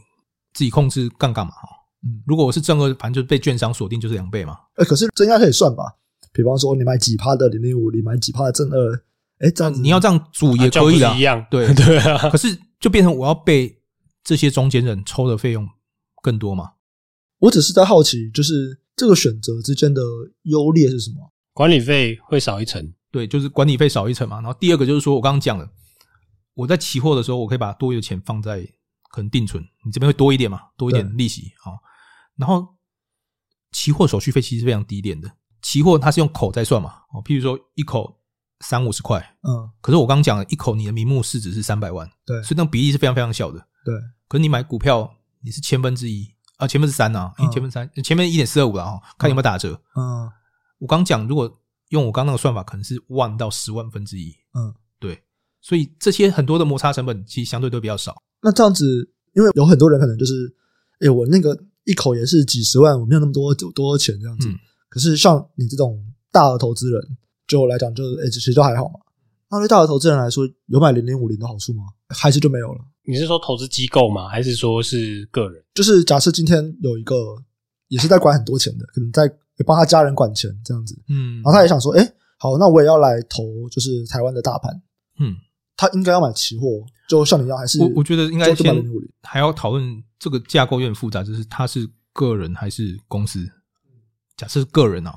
[0.54, 1.68] 自己控制杠杆嘛，哈。
[2.04, 4.58] 嗯，如果我是正二，反正就是被券商锁定就是两倍嘛。
[4.76, 5.84] 哎，可是这应该可以算吧？
[6.32, 9.04] 比方说，你买几趴的零零五零，买几趴的正二，
[9.40, 11.44] 哎，这样子你要这样组也可以的，一样。
[11.50, 12.30] 对 对啊。
[12.30, 13.82] 可是就变成我要被
[14.24, 15.70] 这些中间人抽的费用
[16.22, 16.74] 更多嘛？
[17.38, 20.02] 我只是在好奇，就是这个选择之间的
[20.44, 21.32] 优劣是什么？
[21.54, 22.94] 管理费会少一层。
[23.12, 24.38] 对，就是管理费少一层嘛。
[24.38, 25.70] 然后第二个就是说我刚刚讲了，
[26.54, 28.62] 我在期货的时候，我可以把多余的钱放在
[29.10, 31.76] 可能定存，你这边会多一点嘛，多一点利息啊。
[32.38, 32.66] 然后
[33.72, 35.30] 期货手续费其实是非常低廉的，
[35.62, 38.21] 期货它是用口在算嘛，哦，譬如说一口
[38.62, 43.94] 三五十块，嗯，可是我刚刚讲了一口你的名目市值是三百万，对，所以那个比例是非常非常小的，对。
[44.28, 45.12] 可是你买股票
[45.44, 50.30] 你是千分之一啊，千分之三啊，千分之三，前面一点四二五了哈，看有没有打折，嗯。
[50.80, 51.58] 我刚讲如果。
[51.92, 54.34] 用我刚刚那个算法，可能是万到十万分之一。
[54.54, 55.22] 嗯，对，
[55.60, 58.16] 所以这些很多的摩擦成本其实相对都比较少。
[58.42, 60.56] 那这样子，因为有很多人可能就是，
[61.02, 64.48] 哎，我那个一口也是几十万，我没有那么多多钱这样子。
[64.48, 64.56] 嗯、
[64.88, 67.18] 可是像你这种大的投资人，
[67.52, 69.00] 就我来讲，就是哎，其实都还好嘛。
[69.50, 71.84] 那对大的投资人来说，有买零零五零的好处吗？
[72.10, 72.80] 还是就没有了？
[73.04, 74.28] 你是说投资机构吗？
[74.28, 75.64] 还是说是个人？
[75.74, 77.16] 就是假设今天有一个
[77.90, 79.32] 也是在管很多钱的，可能在。
[79.64, 84.82] 帮他家人管钱这样子，嗯，然后他也想说，哎，好，那我也要来投，就是台湾的大盘，
[85.20, 85.36] 嗯，
[85.78, 88.84] 他应该要买期货，就像你一样，还是我我觉得应该先
[89.22, 93.48] 还要讨论这个架构有点复杂，就是他是个人还是公司？
[94.36, 95.14] 假设是个人啊，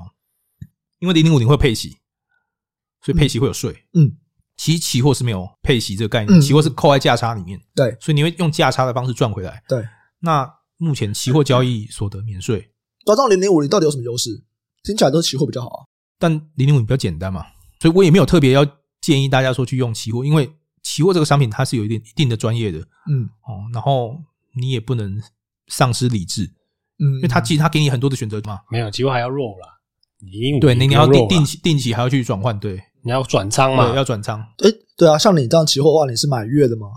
[0.99, 1.97] 因为零零五零会配息，
[3.05, 4.11] 所以配息会有税，嗯，
[4.57, 9.87] 其实期货是没有配息这个概念，期货是扣在价差里面，对，所以你会用价差的方式赚回来，对。
[10.21, 12.71] 那目前期货交易所得免税。
[13.05, 14.43] 抓到零零五零到底有什么优势？
[14.83, 15.85] 听起来都是期货比较好啊。
[16.17, 17.45] 但零零五零比较简单嘛，
[17.79, 18.65] 所以我也没有特别要
[19.01, 23.29] 建议大家说去用期货，因为期货这个商品它是有一点一定的专业的，嗯。
[23.43, 24.19] 哦，然后
[24.55, 25.21] 你也不能
[25.67, 26.45] 丧失理智，
[26.97, 28.61] 嗯，因为它其实它给你很多的选择嘛。
[28.71, 29.67] 没有期货还要 roll 啦，
[30.19, 34.39] 你对，你你要定定期定期还要去转换，对，你要转仓嘛，对，要转仓。
[34.39, 36.87] 哎，对啊，像你这样期货的话，你是买月的吗？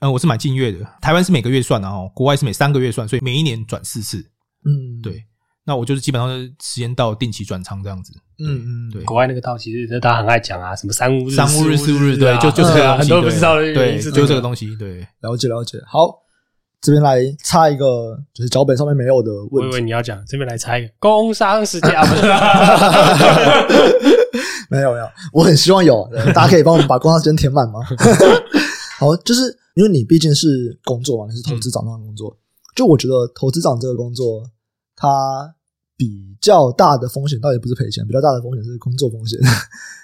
[0.00, 4.18] 嗯，我是买近月的，台湾是每个月算的哦，国外是每三个月算，所以每一年转四次，
[4.64, 5.24] 嗯，对。
[5.64, 9.02] 那我就是基本上是时间到定期转仓这样子，嗯嗯，对。
[9.04, 15.78] 国外那个套其实大家很爱讲啊，什么三五日、三五日、四五日，对，就就是 很多不知道的，对，就是这个东西，对，了解了解。
[15.86, 16.14] 好，
[16.80, 19.68] 这边来插一个，就是脚本上面没有的问题。
[19.68, 21.90] 我以为你要讲，这边来插一个工商时间，
[24.70, 27.80] 没有没有，我很希望有，大家可以帮我们把工商时间填满吗？
[28.98, 32.36] 好，就是因为你毕竟是工作嘛，你是投资长这样的工作，
[32.74, 34.42] 就我觉得投资长这个工作，
[34.96, 35.54] 它。
[36.00, 39.36] 比较大的风险倒也不是赔钱，比较大的风险是工作风险。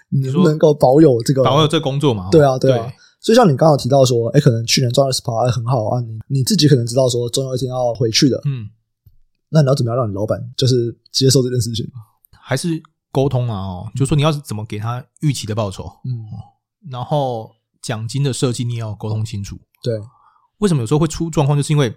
[0.09, 2.31] 你不能够保有这个保有这个工作嘛？
[2.33, 2.79] 对啊，对啊。
[2.79, 2.93] 对，
[3.25, 5.99] 所以像你刚刚提到说，哎，可能去年赚二十趴还很好啊。
[6.03, 8.39] 你你自己可能知道说，总有一天要回去的。
[8.45, 8.69] 嗯，
[9.49, 11.91] 那你要怎么样让你老板就是接受这件事情？
[12.39, 12.69] 还是
[13.11, 13.57] 沟通啊？
[13.57, 15.85] 哦，就是说你要怎么给他预期的报酬？
[16.05, 16.29] 嗯，
[16.91, 19.59] 然后奖金的设计你也要沟通清楚。
[19.83, 19.99] 对，
[20.59, 21.57] 为什么有时候会出状况？
[21.57, 21.97] 就是因为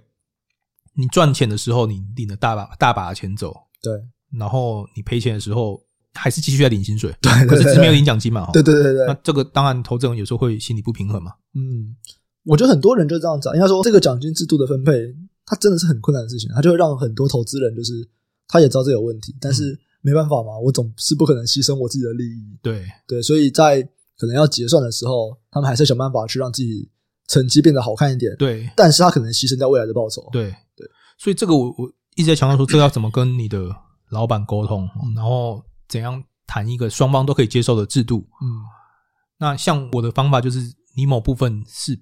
[0.94, 3.54] 你赚钱的时候，你领了大把大把的钱走。
[3.82, 3.94] 对，
[4.40, 5.82] 然后你赔钱的时候
[6.18, 8.50] 还是继续在领薪水，对，可是只是没有领奖金嘛？
[8.52, 11.32] 对对对对，那这个当然投资人有时候会心里不平衡嘛。
[11.54, 11.96] 嗯，
[12.44, 14.92] 我觉得很多人就这样子，应该说这个奖金制度的分配，
[15.46, 17.94] 它真的是很困难的事情，它就会让很多投资人就是
[18.48, 22.58] 他也知道这有问题，但是没办法嘛，我总是不可能牺牲我自己的利益。
[22.62, 23.82] 对对，所以在
[24.18, 26.90] 可能要结算的时候，他们还是想办法去让自己
[27.28, 28.36] 成绩变得好看一点。
[28.38, 30.28] 对，但是他可能牺牲掉未来的报酬。
[30.32, 31.92] 对对，所以这个我我。
[32.18, 33.70] 一直在强调说，这要怎么跟你的
[34.10, 38.28] 老板沟通，然后怎样谈一个双方都可以接受的制度。
[38.42, 38.48] 嗯，
[39.38, 40.60] 那像我的方法就是，
[40.96, 42.00] 你某部分是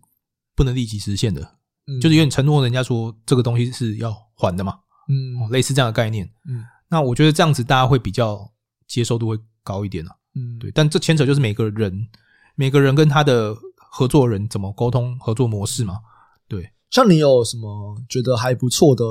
[0.56, 1.42] 不能立即实现的，
[1.88, 6.26] 嗯，就是有点承诺人家说这个东西是要还的嘛，嗯，类似这样的概念。
[6.48, 8.52] 嗯，那我觉得这样子大家会比较
[8.88, 10.16] 接受度会高一点啊。
[10.36, 12.08] 嗯，对，但这牵扯就是每个人
[12.56, 16.00] 每个人跟他的合作人怎么沟通合作模式嘛。
[16.48, 19.04] 对，像你有什么觉得还不错的？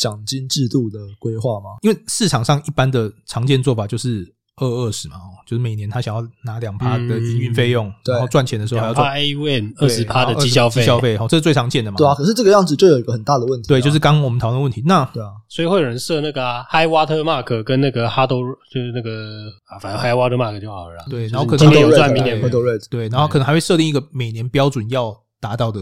[0.00, 1.76] 奖金制度的规划吗？
[1.82, 11.98] 因为市场上一般的常见做法就是二二十嘛，哦就是每年他想要拿两趴的营运费用，对然后赚钱的时候还要赚 AUM 二十趴的绩效费，绩效费，好，这是最常见的嘛。
[11.98, 14.82] 对啊，可是这个样子就有一个很大的问题，对，就是刚刚我们讨论的问题。
[14.86, 21.04] 那对啊，所以会有人设那个 high water mark 跟那个 hard 就是那个啊，反正 high water mark 就好了啦。
[21.10, 22.50] 对，然后可能今年有赚，明年没有。
[22.88, 25.80] 对，然后可能还会设定一个每年标准要达到的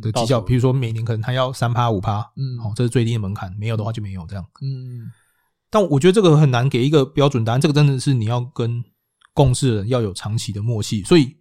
[0.00, 4.44] 的绩效，比如说每年可能他要三趴五趴，嗯，好，这是最低的门槛，没有的话就没有这样。
[4.60, 5.10] 嗯，
[5.70, 8.84] 但我觉得这个很难给一个标准答案，这个真的是你要跟。
[9.34, 11.34] 共事的人要有长期的默契，所以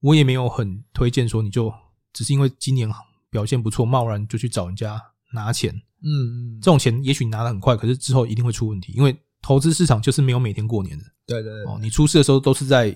[0.00, 1.72] 我也没有很推荐说你就
[2.12, 2.86] 只是因为今年
[3.30, 5.00] 表现不错，贸然就去找人家
[5.32, 5.74] 拿钱。
[6.04, 11.04] 嗯嗯，这种钱也许你拿的很快，可是之后一定会出问题，因为投资市场就是没有每天过年的。
[11.26, 12.94] 对对对，哦，你出事的时候都是在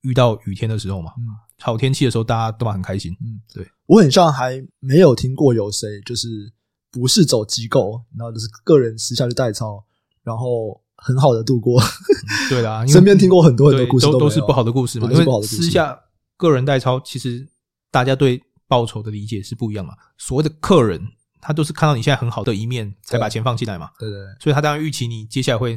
[0.00, 1.12] 遇到雨天的时候嘛。
[1.18, 1.24] 嗯，
[1.62, 3.16] 好天气的时候大家都很开心。
[3.20, 6.52] 嗯，对，我很像还没有听过有谁就是
[6.90, 9.84] 不是走机构，然后就是个人私下去代操，
[10.22, 10.80] 然后。
[11.04, 11.82] 很好的度过，
[12.48, 15.10] 对啦， 身边听过很多很多故事都，都都是不好的故事嘛。
[15.10, 15.98] 因为私下
[16.36, 17.44] 个人代操，其实
[17.90, 19.94] 大家对报酬的理解是不一样嘛。
[20.16, 21.04] 所谓的客人，
[21.40, 23.90] 他都是看到你现在很好的一面，才把钱放进来嘛。
[23.98, 25.76] 对对，对，所以他当然预期你接下来会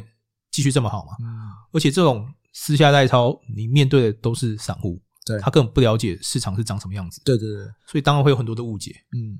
[0.52, 1.16] 继续这么好嘛。
[1.18, 1.26] 嗯，
[1.72, 7.20] 而且这种私下代操，你面对的都是散户，对，他根本不了解市场是长什么样子。
[7.22, 8.94] 对对对，所以当然会有很多的误解。
[9.12, 9.38] 嗯，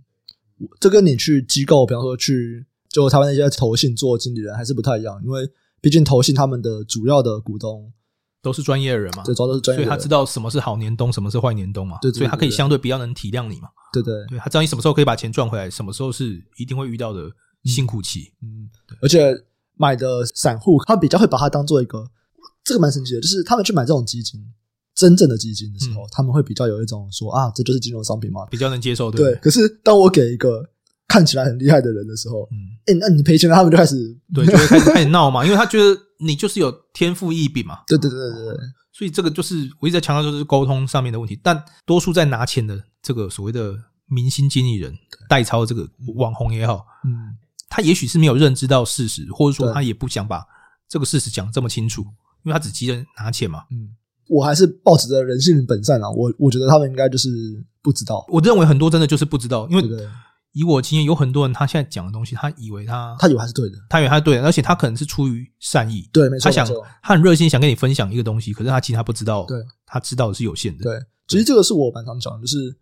[0.79, 5.49] 这跟你去机构，比方说去就台湾那些投信做经理人还是不太一样，因为。
[5.79, 7.93] 毕竟投信他们的主要的股东
[8.43, 17.31] 都是专业的人嘛，对，主要都是专业的人，所以他知道什么是好年冬，什么是坏年冬嘛，对，所以他可以相对比较能体谅你嘛，对对，对，他知道你什么时候可以把钱赚回来，什么时候是一定会遇到的
[17.65, 18.69] 辛苦期，嗯，
[19.01, 19.33] 而且
[19.75, 22.11] 买的散户他比较会把它当做一个，
[22.65, 24.41] 这个蛮神奇的，就是他们去买这种基金，
[24.97, 29.35] 真正的基金的时候，他们会比较有一种说啊，这就是金融商品嘛，比较能接受，对。
[29.37, 30.69] 可是当我给一个。
[31.09, 33.95] 看起来很厉害的人的时候，嗯，哎、欸，那你赔钱了，他们就开始
[34.35, 38.57] 对，就会开始开始闹嘛，因为他觉得你就是有天赋异禀嘛，对对对对对，
[38.93, 41.39] 所以这个就是我一直在强调，就是沟通上面的问题。
[41.41, 43.73] 但多数在拿钱的这个所谓的
[44.09, 44.93] 明星经理人
[45.29, 50.45] 代操这个网红也好，嗯，他也许是没有认知到事实，或者说他也不想把
[50.89, 52.03] 这个事实讲这么清楚，
[52.43, 53.63] 因为他只急着拿钱嘛。
[53.71, 53.95] 嗯，
[54.29, 57.29] 我还是抱持着人性本善啊，我我觉得他们应该就是
[57.83, 58.25] 不知道。
[58.29, 59.83] 我认为很多真的就是不知道，因为。
[60.53, 66.67] 以我经验，有很多人他现在讲的东西，他以为他他以为他是对的，他以为他是对的，而且他可能是出于善意，对，没错，他想
[67.03, 70.99] 他很热心想跟你分享一个东西，可是他其实他不知道，对，他知道的是有限的，对。
[71.29, 72.75] 其实这个是我蛮常讲的，就是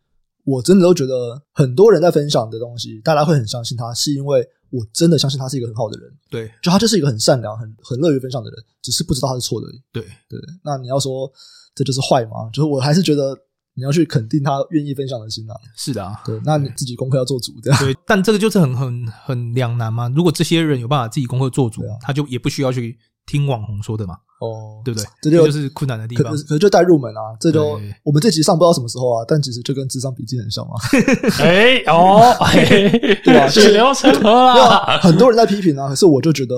[0.44, 10.40] 我真的都觉得很多人在分享的东西，大家会很相信他，是因为我真的相信他是一个很好的人，对，就他就是一个很善良、很很乐于分享的人，只是不知道他是错的而已，对对。
[10.64, 11.30] 那你要说
[11.74, 12.50] 这就是坏吗？
[12.52, 13.38] 就是我还是觉得。
[13.76, 17.92] 你要去肯定他愿意分享的心啊，是的啊，对，那你自己功课要做足，这样对。
[18.06, 20.08] 但这个就是很很很两难嘛。
[20.14, 25.06] 如果这些人有办法自己功课做足，啊、他就也不需要去听网红说的嘛，哦，对不对？
[25.22, 26.36] 这就，就是困难的地方。
[26.36, 30.74] 可可就带入门啊，这就我们这集上不知道什么时候啊，但其实就跟智商笔记很像嘛。
[31.40, 32.34] 哎哦，
[33.24, 33.46] 对吧？
[33.50, 36.54] 血流成河啊，很多人在批评啊，可是我就觉得。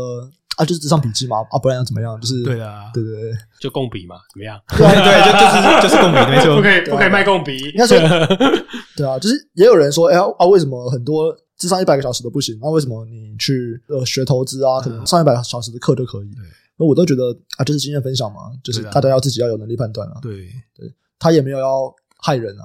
[0.56, 2.18] 啊，就是智商笔记嘛，啊，不然要怎么样？
[2.18, 4.58] 就是对啊，对对对，就共笔嘛，怎么样？
[4.68, 7.58] 对对，就就是就是共笔，没错，不可以不可以卖共笔。
[7.58, 7.98] 应该说，
[8.96, 12.58] 对啊，就是也有人说，哎啊，为什么很多智商一百个小时都不行？
[12.62, 16.30] 那为什么你去呃学投资啊，可能上一百个小时的课就可以？
[16.78, 20.18] 那我都觉得啊，就是经验分享嘛，就是大家要自己要有能力判断啊。
[20.22, 22.64] 对对，他也没有要害人啊，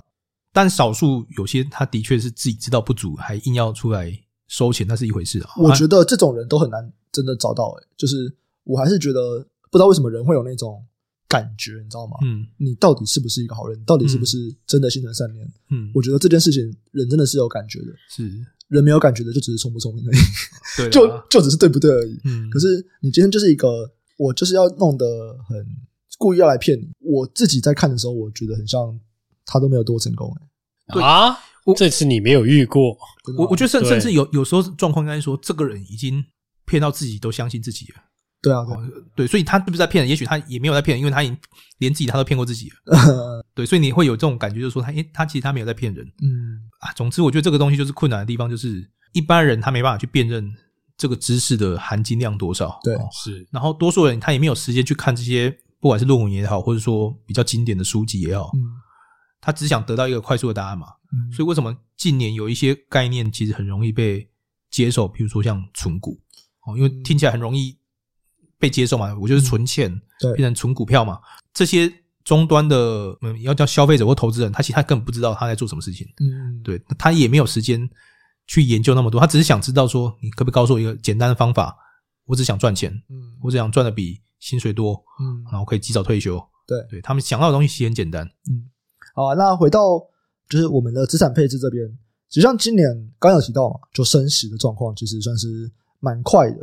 [0.54, 4.12] 但少数有些他的确是自己知道不足，还硬要出来
[4.47, 5.50] 收钱，那是一回事啊。
[5.58, 6.91] 我觉得这种人都很难。
[7.13, 10.82] 真的找到诶、欸，就是我还是觉得不知道为什么人会有那种
[11.28, 12.15] 感觉，你知道吗？
[12.24, 13.78] 嗯，你到底是不是一个好人？
[13.78, 15.45] 你到底是不是真的心存善念？
[15.71, 18.32] 嗯，我觉得这件事情人真的是有感觉的，是
[18.69, 20.17] 人没有感觉的就只是聪不聪明而已，
[20.78, 22.17] 对， 就就只是对不对而已。
[22.24, 22.67] 嗯，可是
[23.02, 23.91] 你今天就是一个，
[24.22, 25.06] 我就是要弄得
[25.48, 25.66] 很
[26.18, 26.90] 故意要来骗你。
[27.00, 29.00] 我自己在看的时候，我觉得很像
[29.46, 31.02] 他都没有多成功诶、欸。
[31.02, 31.38] 啊，
[31.76, 32.98] 这次你没有遇过，
[33.38, 36.24] 我我觉得甚甚至有有时候状况应该说，这个人已经。
[36.64, 38.02] 骗到自己都相信自己了，
[38.42, 38.64] 对啊，
[39.14, 40.08] 对，所以他是不是在骗人？
[40.10, 41.38] 也许他也没有在骗人，因为他已经
[41.80, 43.44] 连自己他都骗过自己了。
[43.54, 46.06] 对，所以你会有这种感觉，就是说他，诶，他其实他没有在骗人。
[46.22, 50.50] 嗯啊，总之，我觉得这个东西就是困难的地方，就是一般人他没办法去辨认
[51.02, 52.80] 这个知识的含金量多少。
[52.84, 53.44] 对，是。
[53.50, 58.62] 然后多数人他也没有时间去看这些，不管是论文也好，或者说比较经典的书籍也好，嗯，
[59.42, 60.86] 他只想得到一个快速的答案嘛。
[61.12, 64.30] 嗯，所以为什么近年有一些概念其实很容易被
[64.70, 66.22] 接受，比如说像存股。
[66.68, 67.76] 哦，因为听起来很容易
[68.60, 71.20] 被接受嘛，我就是存钱，对，变成存股票嘛。
[71.52, 71.92] 这些
[72.24, 77.90] 终端的，嗯，要叫消费者或投资人，他其实他根本不知道他在做什么事情，嗯，对，他也没有时间
[78.52, 81.74] 去研究那么多，他只是想知道说，你可不可以告诉我一个简单的方法，
[82.26, 86.38] 我只想赚钱，嗯，我只想赚的比薪水多，嗯，然后可以及早退休。
[86.68, 88.30] 对，对他们想到的东西其实很简单。
[88.50, 88.68] 嗯，
[89.16, 89.98] 好啊，那回到
[90.50, 91.88] 就是我们的资产配置这边，
[92.28, 92.86] 实际上今年
[93.18, 96.58] 刚有提到嘛，就升息的状况其实算是蛮快的，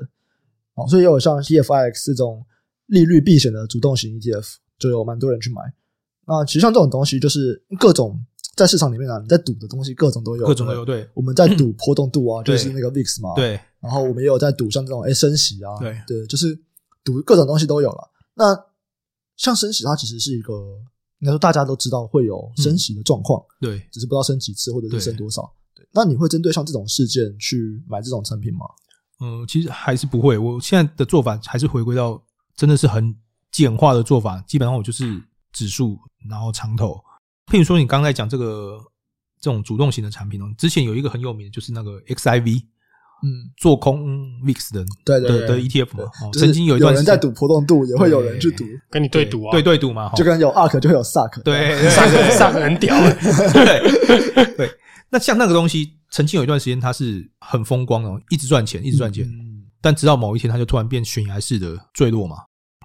[0.74, 2.44] 啊，所以也有像 T F I X 这种
[2.84, 5.62] 利率避险的主动型 ETF，就有蛮多人去买。
[6.26, 8.22] 那其实像这种东西，就是各种
[8.58, 10.84] 在市场里面啊，你在赌的东西各种都有，各种都有。
[10.84, 13.60] 对，我们在赌波动度啊，嗯、 就是那个 VIX 嘛，对。
[13.80, 16.58] 然后我们也有在赌像这种哎升息啊，对对，就是
[17.04, 18.10] 赌各种东西都有了。
[18.34, 18.46] 那
[19.36, 20.52] 像升息，它其实是一个
[21.20, 25.42] 应该说大家都知道会有升息的状况，嗯、对，只是不知道升几次或者是升多少。
[25.76, 28.66] 对，对，那你会针对像这种事件去买这种产品吗？
[29.20, 30.36] 嗯，其实还是不会。
[30.36, 32.20] 我现在的做法还是回归到
[32.56, 33.14] 真的是很
[33.52, 35.96] 简化的做法，基本上我就是指数，
[36.28, 37.00] 然后长投。
[37.50, 38.78] 譬如说，你刚才讲这个
[39.40, 42.62] 这种主动型的产品哦，之前有一个很有名的，就是那个 XIV。
[43.20, 44.00] 嗯，做空
[44.44, 52.96] VIX 的对对的 ETF 嘛，曾经有一段有人在赌波动度，也会有人去赌，跟你对赌啊，对对赌嘛，就跟有 ARK 就会有 SAC，对，SAC SAC 很屌，
[53.52, 54.70] 对对。
[55.10, 59.28] 那像那个东西，曾经有一段时间它是很风光哦，一直赚钱，一直赚钱，
[59.80, 62.36] 但直到某一天它就突然变悬崖式的坠落嘛。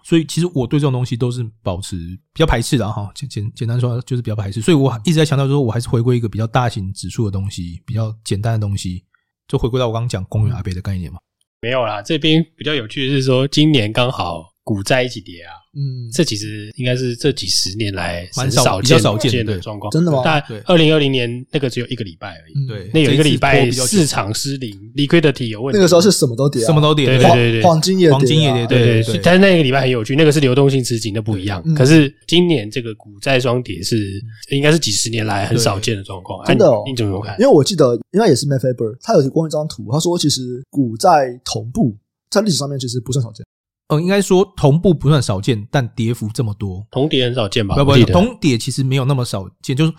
[0.04, 1.96] 所以其实我对这种东西都是保持
[2.34, 4.62] 比较排斥的哈，简简简单说就是比较排斥。
[4.62, 9.04] 所以我一直在强调说，我还是回归一个比较大型指数的东西，比较简单的东西。
[9.48, 11.20] 就回归到我刚刚讲公园阿贝的概念嘛，
[11.62, 12.02] 没有啦。
[12.02, 19.92] 这边比较有趣的是说，今年刚好股债一起跌啊，嗯，这其实应该是这几十年来蛮少比较少见的状况。
[19.92, 20.22] 真的吗？
[20.24, 25.78] 但二零二零年那个只有一个礼拜而已，对，那有一个礼拜市场失灵，liquidity 有问题。
[25.78, 29.20] 那个时候是什么都跌，什么都跌，对对对对，黄金也黄金也跌，对对。
[29.22, 31.62] 但是那个礼拜很有趣，那个是流动性资金，那不一样。
[31.76, 33.98] 可是今年这个股债双跌是
[34.52, 36.46] 应该是几十年来很少见的状况。
[36.46, 37.36] 真的哦，你怎么看？
[37.38, 41.94] 因为我记得，应该也是 Matt Faber，他有提供一张图，他说其实股债同步
[42.30, 43.46] 在历史上面其实不算少见。
[43.94, 47.76] 哦，应该说同步不算少见，但跌幅这么多，同跌很少见吧？
[47.76, 49.76] 不不，同跌其实没有那么少见。
[49.76, 49.94] 就是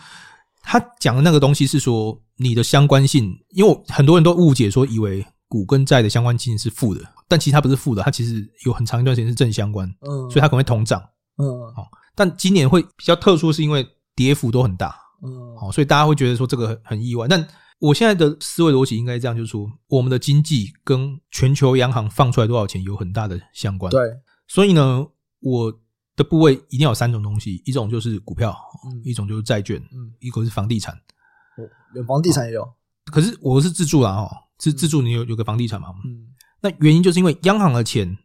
[0.63, 9.89] 他讲的那个东西是说你的相关性，因为很多人都误解说以为股跟债的相关性是负的，但其实它不是负的，它其实有很长一段时间是正相关。
[10.01, 11.01] 嗯，所以它可能会同涨。
[11.39, 14.97] 嗯，哦，但今年会比较特殊，是因为跌幅都很大。
[15.23, 17.47] 嗯，好，所以大家会觉得说这个很很意外，但。
[17.85, 23.91] 我现在的思维逻辑应该这样，就是说，我们的经济跟全球央行放出来多少钱有很大的相关。
[23.91, 24.01] 对，
[24.47, 25.07] 所以呢，
[25.41, 25.81] 我
[26.17, 30.95] 的部位一定要有三种东西，一种就是股票，嗯、一种就是债券，嗯，一个是房地产。
[30.95, 32.73] 哦，有房地产也有，哦、
[33.07, 35.89] 可是我是自住啦，哦，是自住，你有有个房地产嘛？
[36.07, 36.29] 嗯，
[36.63, 38.17] 那原因就是因为央行的钱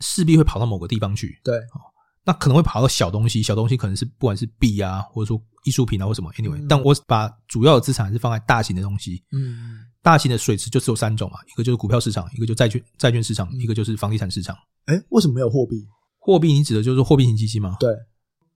[0.00, 1.40] 势必会跑到某个地方去。
[1.42, 1.56] 对，
[2.26, 9.22] 那可能会跑到小东西，小东西可能是不管是币啊，或者说艺术品啊，或什么，anyway，、嗯、但我把主要的资产还是放在大型的东西。
[9.30, 14.56] 嗯，大型的水池就只有三种嘛，一个就是股票市场，一个就债券债券市场，嗯、一个就是房地产市场。
[14.86, 15.86] 诶，为什么没有货币？
[16.18, 17.76] 货币你指的就是货币型基金吗？
[17.78, 17.90] 对，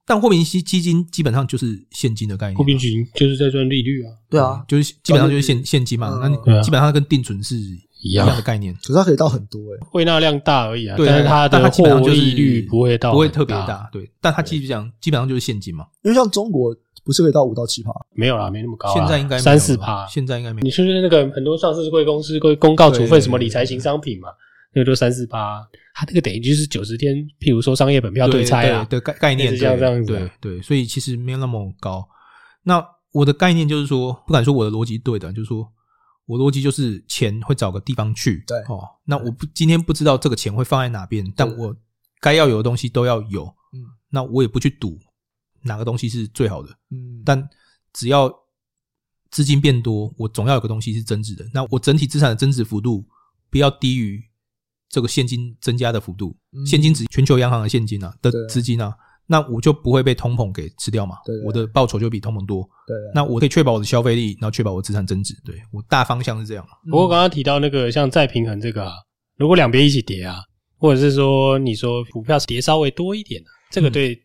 [0.04, 2.56] 但货币型基金基本上就是现金的概念。
[2.56, 4.10] 货币型就是在赚利率啊。
[4.28, 6.18] 对啊，就是基本上就是现现金嘛。
[6.20, 7.56] 那你基本上跟定存是。
[8.02, 10.96] 一样的概念，可是它可以到很多诶、欸，汇纳量大而已啊。
[10.96, 13.88] 对，但是它但它基本上就是利率不会到，不会特别大。
[13.92, 15.86] 对，但它基本上基本上就是现金嘛。
[16.02, 17.90] 因为像中国不是可以到五到七趴？
[18.14, 18.92] 没有啦，没那么高。
[18.94, 20.62] 现在应该三四趴，现在应该没。
[20.62, 24.28] 你说说那个很多上市贵公司会公告处分什么理财型商品嘛？
[24.72, 25.60] 那个就三四趴，
[25.94, 30.12] 它这个等于就是九十天，譬如说商业本票对拆啊的概概念，这样这样子。
[30.12, 32.08] 对对，所以其实没有那么高。
[32.62, 32.82] 那
[33.12, 35.70] 我的概念就是说，不敢说我的逻辑对的，就是说。
[36.30, 38.88] 我逻辑就是钱会找个地方去，对哦。
[39.04, 41.74] 那我不今天不知道这个钱会放在哪边，但我
[42.20, 43.44] 该要有的东西都要有。
[43.72, 44.96] 嗯，那我也不去赌
[45.62, 46.68] 哪个东西是最好的。
[46.90, 47.50] 嗯，但
[47.92, 48.32] 只要
[49.32, 51.44] 资金变多，我总要有个东西是增值的。
[51.52, 53.04] 那我整体资产的增值幅度
[53.50, 54.22] 不要低于
[54.88, 56.36] 这个现金增加的幅度。
[56.64, 58.96] 现金指全球央行的现金啊的资金啊。
[59.30, 61.14] 那我就不会被通膨给吃掉嘛？
[61.24, 62.68] 对，我的报酬就比通膨多。
[62.84, 65.32] 对，那我可以确保我的消费力，然后确保我资产增值。
[65.44, 66.66] 对，我大方向是这样。
[66.90, 68.92] 不过刚刚提到那个像再平衡这个啊，
[69.36, 70.38] 如果两边一起跌啊，
[70.76, 73.40] 或者是说你说股票跌稍微多一点，
[73.70, 74.20] 这个对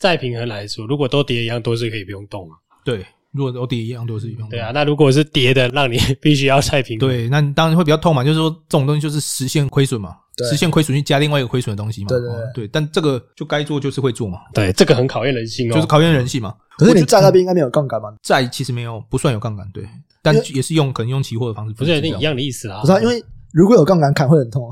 [0.00, 2.56] 再平衡来说，如果都跌一样，都是可以不用动啊。
[2.84, 4.50] 对，如果都跌一样，都是不用动。
[4.50, 8.24] 对啊，那如果是跌的，让你 必须要再平衡，对，那你当然会比较痛嘛。
[8.24, 10.16] 就是说这种东西就是实现亏损嘛。
[10.44, 12.08] 实现亏损去加另外一个亏损的东西嘛？
[12.08, 14.38] 对对对，对，但这个就该做就是会做嘛。
[14.54, 16.54] 对，这个很考验人性哦，就是考验人性嘛。
[16.76, 18.14] 可是你债那边应该没有杠杆嘛？
[18.22, 19.84] 债其实没有，不算有杠杆，对，
[20.22, 22.80] 但也是用可能用期货的方式，不是那一样的意思啊。
[22.80, 23.22] 不是，因为
[23.52, 24.70] 如果有杠杆砍会很痛。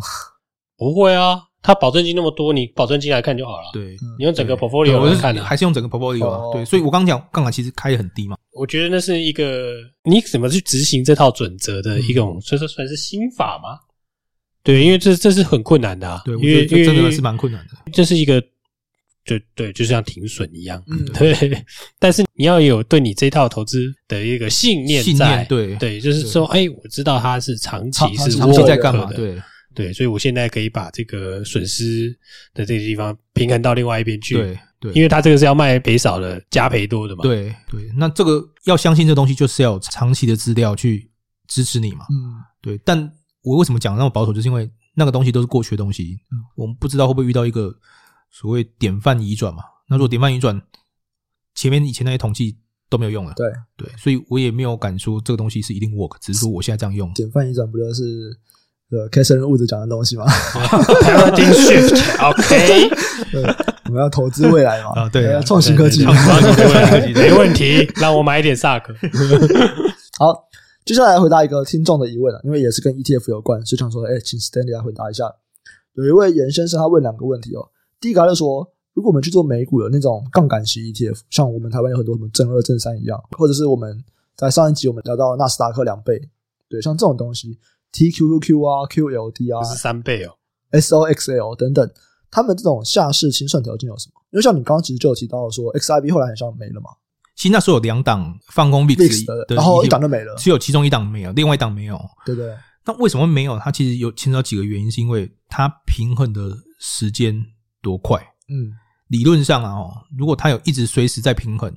[0.79, 3.71] 不会啊，它保证金那么多，你保证金来看就好了。
[3.73, 6.53] 对，你用整个 portfolio 来看的，还是用整个 portfolio 啊？
[6.53, 8.37] 对，所以我刚刚讲杠杆其实开得很低嘛。
[8.53, 9.73] 我觉得那是一个
[10.05, 13.79] 你怎么去执行这套准则的一种，所以说算是心法吗？
[14.67, 16.21] 对，因为这这是很困难的啊。
[16.25, 17.93] 对，因为我觉得这真的是蛮困难的。
[17.93, 18.43] 这是一个，
[19.25, 20.83] 对对，就像停损一样。
[20.89, 21.65] 嗯，对。
[22.01, 29.09] 但是你要有对你这套投资的一个信念在，信念对对，就是说，哎，我知道它是长期是长期在干嘛？
[29.13, 29.41] 对
[29.73, 32.13] 对，所以我现在可以把这个损失
[32.53, 34.35] 的这个地方平衡到另外一边去。
[34.35, 37.23] 对对，因为它这个是要卖赔少的，加赔多的嘛。
[37.23, 41.09] 对对，那这个要相信这东西，就是要有长期的资料去
[41.47, 42.05] 支持你嘛。
[42.11, 43.13] 嗯，对，但。
[43.47, 44.33] 我为什么讲那么保守？
[44.33, 47.73] 就是因为那个东西都是过去的东西，嗯，我们不知道会不会遇到一个
[48.29, 49.63] 所谓典范移转嘛。
[49.89, 50.61] 那如果典范移转，
[51.55, 52.59] 前面以前那些统计
[52.91, 53.33] 都没有用了。
[53.37, 57.13] 对对，所以我也没有敢说这个东西是一定 work，只是说我现在这样用。
[57.15, 58.37] 典范移转不就是
[58.91, 60.25] 呃开生人物质讲的东西吗？
[60.27, 62.91] Paradigm shift，OK，
[63.87, 65.03] 我们要投资未来嘛？
[65.03, 67.89] 啊，对，要创新科技，创新科技没问题。
[67.95, 68.83] 让我买一点 SAC。
[70.19, 70.49] 好。
[70.87, 75.25] 接下来回答一个听众的疑问啊，因为也是跟 ETF 有关，所以想说，哎，请 Stanley 来回答一下。
[75.95, 77.69] 有一位严先生，他问两个问题哦。
[77.99, 78.65] 第一个他就说，
[78.95, 84.01] 如果我们去做美股的那种杠杆型 ETF，像我们台湾有很多什么正二、正三一样，或者是我们
[84.37, 86.23] 在上一集我们聊到纳斯达克两倍，
[86.69, 87.59] 对，像这种东西
[87.93, 90.37] ，TQQQ 啊、QLD 啊，是三倍哦
[90.71, 91.91] ，SOXL 等等，
[92.31, 94.21] 他们这种下市清算条件有什么？
[94.31, 96.91] 因为像你刚刚其实就有提到说，XIB 后来好像没了嘛。
[97.37, 102.01] 其实那时候有两档放空 VIX 的，然后一档就没了，只有其中一档没有，另外一档没有。
[102.25, 102.57] 对对。
[102.85, 103.59] 那为什么没有？
[103.59, 107.45] 它其实有牵扯到几个原因，是因为它平衡的时间
[107.83, 108.19] 多快。
[108.49, 108.73] 嗯，
[109.09, 111.71] 理论上啊，哦，如果它有一直随时在平衡，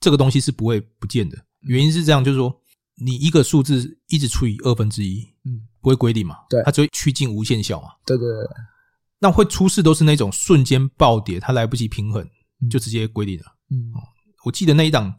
[0.00, 1.36] 这个东西是不会不见的。
[1.60, 2.54] 原因是这样，就是说
[2.96, 6.36] 你一个数字一直除以二分之一，嗯，不会归零嘛？
[6.48, 7.88] 对，它只会趋近无限小嘛？
[8.06, 8.48] 对对对。
[9.18, 12.26] 那会出事都是那种瞬间暴跌，它来不及平衡，
[12.70, 13.46] 就直接归零了。
[13.70, 13.92] 嗯。
[14.44, 15.14] 我记得那一档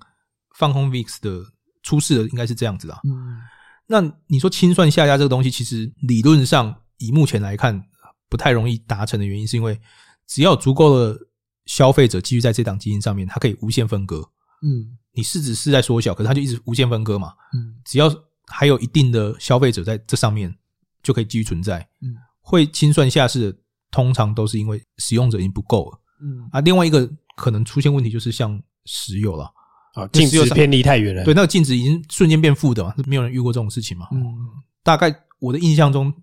[0.55, 1.43] 放空 VIX 的
[1.81, 2.99] 出事的应该是这样子啊。
[3.03, 3.39] 嗯，
[3.87, 7.83] 那你说清算下压这个东西，其实理论上以目前来看
[8.29, 9.79] 不太容易达成的原因，是因为
[10.27, 11.19] 只要有足够的
[11.65, 14.19] 消费者继续在这档基金上面，它可以无限分割。
[14.61, 17.33] 嗯，你市值是在缩小，可是它就一直无限分割嘛。
[17.53, 18.13] 嗯，只要
[18.47, 20.53] 还有一定的消费者在这上面，
[21.01, 21.79] 就可以继续存在。
[22.01, 23.57] 嗯，会清算下市的
[23.91, 25.99] 通常都是因为使用者已经不够了。
[26.21, 28.61] 嗯，啊，另外一个可能出现问题就是像。
[28.85, 29.51] 石油了
[29.93, 31.23] 啊，净值偏离太远了。
[31.23, 34.07] 对，那个净值已经瞬间变负的嘛，是没有人遇过这种事情嘛。
[34.11, 34.23] 嗯，
[34.83, 36.13] 大概我的印象中，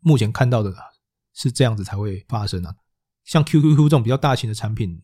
[0.00, 0.72] 目前看到的
[1.34, 2.74] 是这样子才会发生啊。
[3.24, 5.00] 像 QQQ 这种比较大型的产品，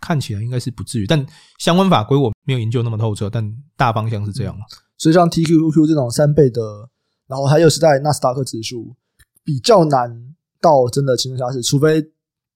[0.00, 1.26] 看起来应该是不至于，但
[1.58, 4.54] 相关法规我没有研究那么透彻，但大方向是这样。
[4.98, 6.60] 所以像 TQQQ 这种三倍的，
[7.26, 8.94] 然后它又是在纳斯达克指数，
[9.42, 12.02] 比较难到真的情况下是，除非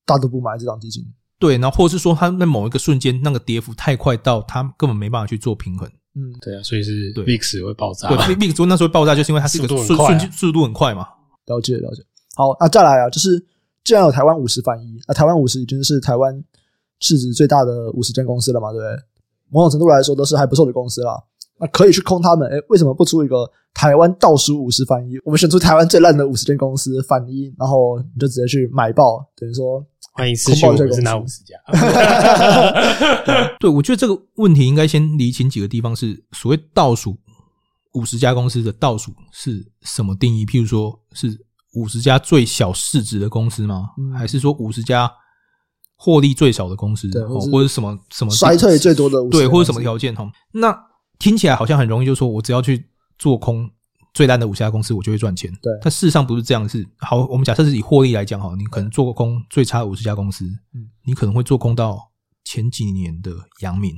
[0.05, 1.03] 大都不买这张基金。
[1.39, 5.87] 对，然后或者是说，它在某一个瞬间，那个跌幅太快到它根本没办法去做平衡。
[6.15, 8.09] 嗯，对啊，所以是 VIX 会爆炸。
[8.09, 11.07] 对，VIX 那时候爆炸，就是因为它是一个瞬瞬速度很快嘛。
[11.45, 12.03] 了解了解。
[12.35, 13.45] 好，那再来啊，就是
[13.85, 16.43] 既然有台湾五十反一，啊台湾五十已经是台湾
[17.01, 18.97] 市值最大的五十间公司了嘛，对不对？
[19.51, 21.23] 某种程度来说，都是还不错的公司啦。
[21.59, 25.19] 那可以去空他们，诶，为什么不出一个台湾倒数五十反一？
[25.25, 29.85] 我们选出台湾最烂的五十间公司反一，然后你就直接去买爆，等于说。
[30.17, 31.55] 欢迎私信，我是哪五十家。
[33.61, 37.19] 对，我觉得这个问题应该先厘清几个地方：是所谓倒数
[37.93, 40.47] 五十家公司的倒数是什么定义？
[40.47, 41.39] 譬如说是
[41.75, 43.91] 五十家最小市值的公司吗？
[43.99, 45.11] 嗯、还是说五十家
[45.97, 47.11] 获利最少的公司？
[47.29, 49.19] 或或者什么什么衰退最多的？
[49.31, 50.15] 对，或者什么条件？
[50.15, 50.75] 哈，那
[51.19, 52.89] 听起来好像很容易，就是说我只要去
[53.19, 53.71] 做空。
[54.17, 55.53] 最烂的五家公司，我就会赚钱。
[55.61, 56.67] 对，但事实上不是这样。
[56.67, 62.11] 是好，我们假设是以获利来讲，哈，你可能做空最差的五十家公司，嗯，你可能会做空到
[62.43, 63.95] 前几年的阳明，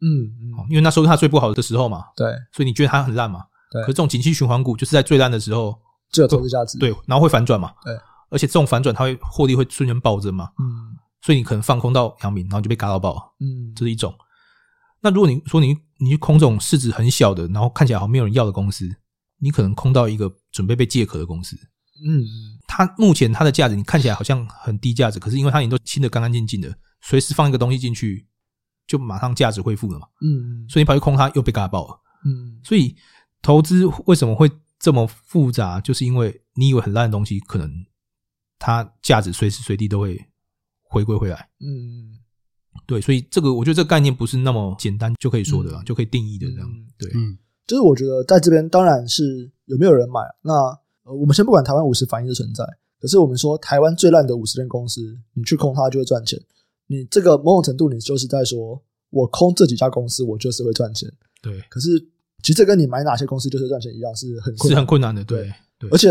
[0.00, 3.40] 嗯嗯，因为那时候是它最不好的时候嘛，对，所以你觉得它很烂嘛，
[3.72, 3.82] 对。
[3.82, 5.76] 可是这种景气循环股就是在最烂的时候
[6.12, 7.92] 就有投资价值，对，然后会反转嘛，对，
[8.30, 14.14] 而且这种反转它会获利会瞬间暴增嘛，嗯，所以你可能放空到阳明，然后就被嘎到爆，嗯，这是一种。
[15.00, 18.88] 那如果你说你你去空这种市值很小的，然后看起来好像没有人要的公司。
[19.38, 21.56] 你可能空到一个准备被借壳的公司，
[22.06, 22.24] 嗯，
[22.66, 28.26] 它目前它的价值你看起来好像很低价值，可是因为它已经都清得干干净净的，随时放一个东西进去，
[28.86, 32.96] 就马上价值恢复了嘛，嗯，所以你跑去空它又被嘎爆了，嗯，所以
[33.42, 35.80] 投资为什么会这么复杂？
[35.80, 37.70] 就是因为你以为很烂的东西，可能
[38.58, 40.18] 它价值随时随地都会
[40.82, 42.20] 回归回来，嗯，
[42.86, 47.38] 对，所以这个我觉得这个概念不是那么简单就可以说的，就可以定义的这样，对，嗯。
[47.66, 50.20] 就是我觉得在这边当然是有没有人买。
[50.42, 50.52] 那
[51.04, 52.64] 呃，我们先不管台湾五十反应的存在，
[53.00, 55.00] 可是我们说台湾最烂的五十间公司，
[55.34, 56.40] 你去空它就会赚钱。
[56.88, 61.08] 你这个某种程度，你就是在说我空这几家公司，我就是会赚钱。
[61.40, 61.60] 对。
[61.68, 61.98] 可是
[62.42, 65.24] 其实这跟你买哪些公司就是赚钱一样，是很是很困难的。
[65.24, 65.52] 对。
[65.78, 65.90] 对。
[65.90, 66.10] 而且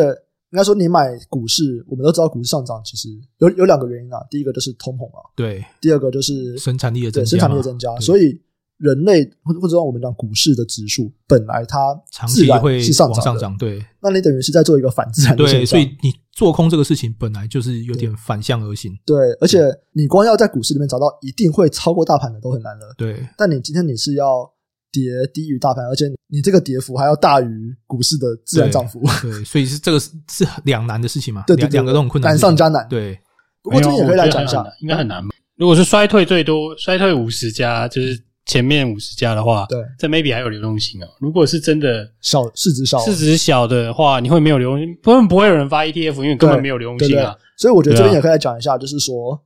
[0.51, 4.17] 应该说你买股市，我们都知道股市上涨其实有有两个原因啊。
[4.29, 5.63] 第一个就是通膨啊，对。
[5.81, 7.93] 第二个就是生产力的增加，对，生产力的增加。
[7.97, 8.39] 所以
[8.77, 11.93] 人类或或者说我们讲股市的指数，本来它
[12.27, 13.57] 自然会上涨，上涨。
[13.57, 13.83] 对。
[14.01, 15.61] 那你等于是在做一个反自然的现象。
[15.61, 18.97] 对，所以你做空这个事情本来就是有点反向而行。
[19.05, 19.59] 对，而且
[19.93, 22.93] 你光要在股市里面找到一定会超过大盘的都很难了。
[22.97, 23.27] 对。
[23.37, 24.51] 但你今天你是要。
[24.95, 31.43] 跌低于大盘，而且你这个跌幅还要大于股市的自然涨幅，对，对，所以是这个是是两难的事情嘛？
[31.45, 32.87] 对，对，两个都很困难，难上加难。
[32.87, 33.19] 对，
[33.61, 35.35] 不过这边也可以来讲一下，应该很难吧？
[35.57, 41.09] 如果是衰退最多衰退五十家，就是前面五十家的话，对，这 maybe 还有流动性啊。
[41.19, 47.35] 如果是真的小市值小市值小的话，你会没有流动性，根本不会有人发 ETF，因为根本没有流动性啊。
[47.57, 49.41] 所以我觉得这边也可以来讲一下，就是说，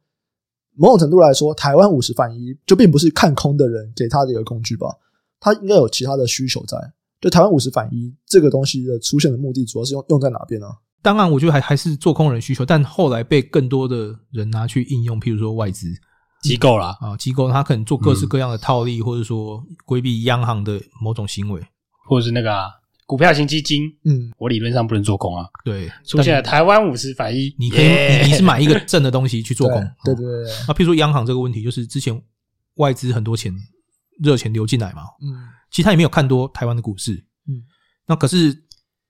[0.75, 4.87] 某种程度来说，台湾五十反一就并不是看空的人给他的一个工具吧。
[5.39, 6.77] 他应该有其他的需求在，
[7.21, 10.67] 就台湾五十反一这个东西的出现的目的，主要是用用在哪边呢？
[11.01, 15.87] 当然，我觉得还还是做空人需求，但后来被更多的人拿去应用，譬如说外资
[16.41, 21.61] 机构啦，啊，机构它可能做各式各样的套利，或者说规避央行的某种行为，
[22.07, 22.69] 或者是那个、啊、
[23.05, 25.45] 股票型基金，嗯，我理论上不能做空啊。
[25.63, 30.53] 对，出现了台湾五十反一，你可以，yeah、你是买一个正的东西去做空，对 对对，对。
[30.67, 32.21] 那譬如说央行这个问题，就是之前
[32.75, 33.53] 外资很多钱。
[34.21, 37.13] 热钱流进来嘛，嗯，其实他也没有看多台湾的股市，
[37.47, 37.63] 嗯，
[38.05, 38.53] 那可是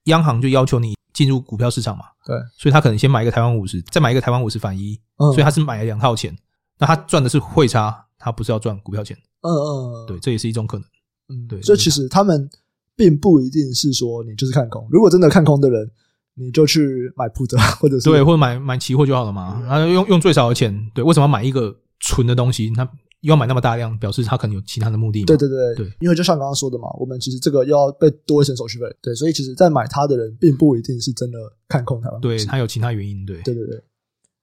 [0.04, 6.38] 央行就要求你进入股票市场嘛，对，所以他可能先买一个台湾五十，再买一个台湾五十反一，嗯，所以他是买了两套钱，
[6.80, 10.86] 那他赚的是汇差，他不是要赚股票钱，嗯嗯，对，这也是一种可能，
[11.28, 12.50] 嗯，对，所以其实他们
[12.96, 15.92] 并不一定是说你就是看空，如果真的看空的人，
[16.36, 22.70] 你就去买 put 或者是对，或者买买期货就好了嘛，然后用用最少的钱，对，为什么要买一个纯的东西？
[22.72, 22.90] 他
[23.22, 25.26] 要买那么大量，表示他可能有其他的目的。
[25.26, 28.86] 对对对对，因为就像刚刚说的嘛，我们其实这个要被多一层手续费。
[29.02, 32.22] 对，所以其实，在买它的人并不一定是真的看空台湾。
[32.22, 33.26] 对，他有其他原因。
[33.26, 33.84] 对，对对对。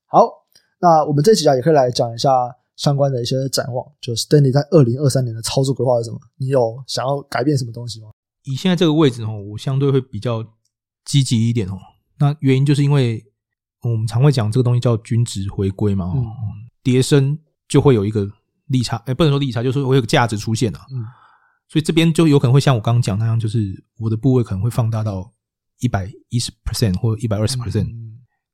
[0.05, 0.30] 好，
[0.80, 2.30] 那我们这期啊也可以来讲一下
[2.76, 3.86] 相关的一些展望。
[4.00, 6.18] 就 Stanley 在二零二三年的操作规划是什么？
[6.38, 8.08] 你有想要改变什么东西吗？
[8.44, 10.44] 以现在这个位置哦，我相对会比较
[11.04, 11.78] 积极一点哦。
[12.18, 13.24] 那原因就是因为
[13.82, 16.12] 我们常会讲这个东西叫均值回归嘛。
[16.14, 16.24] 嗯。
[16.82, 18.30] 跌升就会有一个。
[18.68, 20.98] 利差，哎，不能说利差，就是我有个价值出现了，嗯，
[21.68, 25.32] 所以这边就有可能会像我刚刚讲那样，就是我的部位可能会放大到
[25.78, 27.86] 一百一十 percent 或一百二十 percent，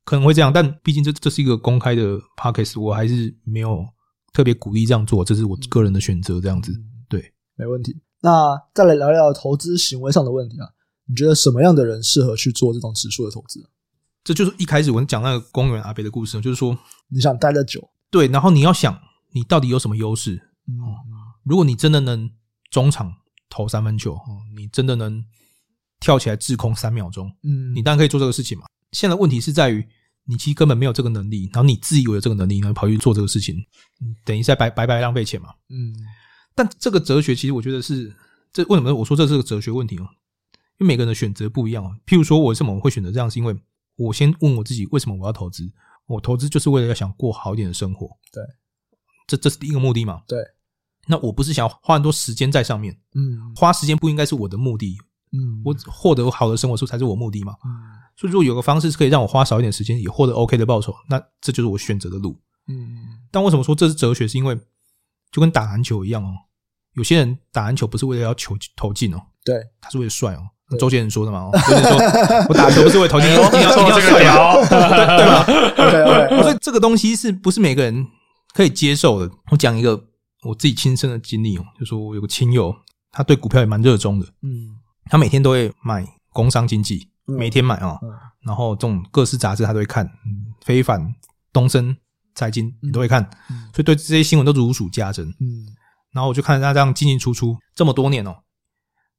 [0.05, 3.85] 可能会这样，但毕竟这这是一个公开的 podcast，我还是没有
[4.33, 6.73] 特别鼓励这样做，这是我个人的选择，这样子，
[7.09, 8.01] 对，没问题。
[8.21, 10.69] 那再来聊聊投资行为上的问题啊，
[11.07, 13.69] 你觉得什么样的人适合去做这种指数的投资？
[14.25, 16.79] 这就是一开始我讲那个公园阿伯的故事，就是说
[17.09, 18.99] 你想待得久，对，然后你要想。
[19.35, 20.35] 你到底有什么优势？
[20.69, 20.77] 嗯，
[21.43, 22.31] 如果你真的能
[22.71, 23.11] 中场
[23.49, 24.15] 投三分球，
[24.55, 25.25] 你真的能
[26.01, 28.67] 跳起来滞空三秒钟，嗯，你当然可以做这个事情嘛。
[28.93, 29.87] 现在问题是在于，
[30.25, 33.57] 你其实根本没有这个能力，然后你自以为有这个能力，然后跑去做这个事情，
[34.25, 35.49] 等于在白白白浪费钱嘛。
[35.69, 35.93] 嗯，
[36.55, 38.15] 但这个哲学其实我觉得是，
[38.53, 40.07] 这为什么我说这是个哲学问题哦？
[40.79, 41.97] 因为每个人的选择不一样哦。
[42.07, 43.57] 譬如说，我为什么我会选择这样，是因为
[43.97, 45.71] 我先问我自己，为什么我要投资？
[46.07, 48.09] 我投资就是为了要想过好一点的生活。
[48.33, 48.43] 对。
[49.29, 50.21] 这这是第一个目的嘛？
[50.27, 50.39] 对，
[51.07, 54.99] 那我不是想要花很多时间在上面，嗯，花时间不应该是我的目的，
[55.31, 57.71] 嗯，我获得好的生活时候才是我目的嘛，嗯，
[58.17, 62.39] 所以如果有个方式是可以让我花少一点时间也获得 OK 的报酬，那这就是我选择的路，
[62.69, 62.97] 嗯，
[63.31, 64.29] 但为什么说这是哲学？
[64.29, 64.59] 是因为
[65.31, 66.33] 就跟打篮球一样哦，
[66.95, 70.43] 有些人打篮球不是为了要球投进哦，对，他是为了帅哦，
[70.79, 75.45] 周杰伦说的嘛，周杰伦说 我打球不是为了投进，一定要一定要帅哦， 对吧？
[75.91, 78.07] 对对，所以这个东西是不是每个人？
[78.55, 79.35] 可以接受的。
[79.51, 79.99] 我讲一个
[80.43, 82.75] 我自己亲身的经历哦，就说我有个亲友，
[83.11, 84.27] 他对股票也蛮热衷的。
[84.43, 86.03] 嗯，他每天都会买
[86.35, 87.99] 《工商经济》，每天买啊。
[88.03, 88.11] 嗯。
[88.41, 91.15] 然后这种各式杂志他都会看，嗯，非凡、
[91.53, 91.97] 东升
[92.35, 93.23] 财经你都会看，
[93.73, 95.29] 所以对这些新闻都如数家珍。
[95.41, 95.67] 嗯。
[96.13, 98.37] 然后我就看他这样进进出出这么多年哦，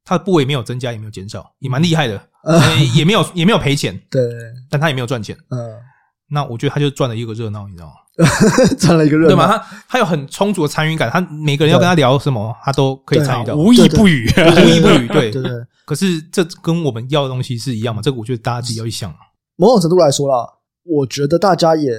[0.03, 2.29] 他的部位没有增加，也没有减少，也蛮厉害的。
[2.93, 3.97] 也没有也没有赔钱。
[4.11, 4.21] 对。
[4.69, 5.37] 但他也没有赚钱。
[5.49, 5.79] 嗯。
[6.27, 7.93] 那我觉得他就赚了一个热闹，你知道吗？
[8.77, 9.47] 赚了一个热闹，对吗？
[9.47, 15.07] 他他有很充足的参与感，他每个人要跟他聊什么，他都可以参与到，无一不语，无一不语。
[15.07, 15.51] 对对对。
[15.85, 18.01] 可是这跟我们要的东西是一样嘛？
[18.01, 19.13] 这个我觉得大家自己要去想。
[19.55, 20.47] 某种程度来说啦，
[20.83, 21.91] 我觉得大家也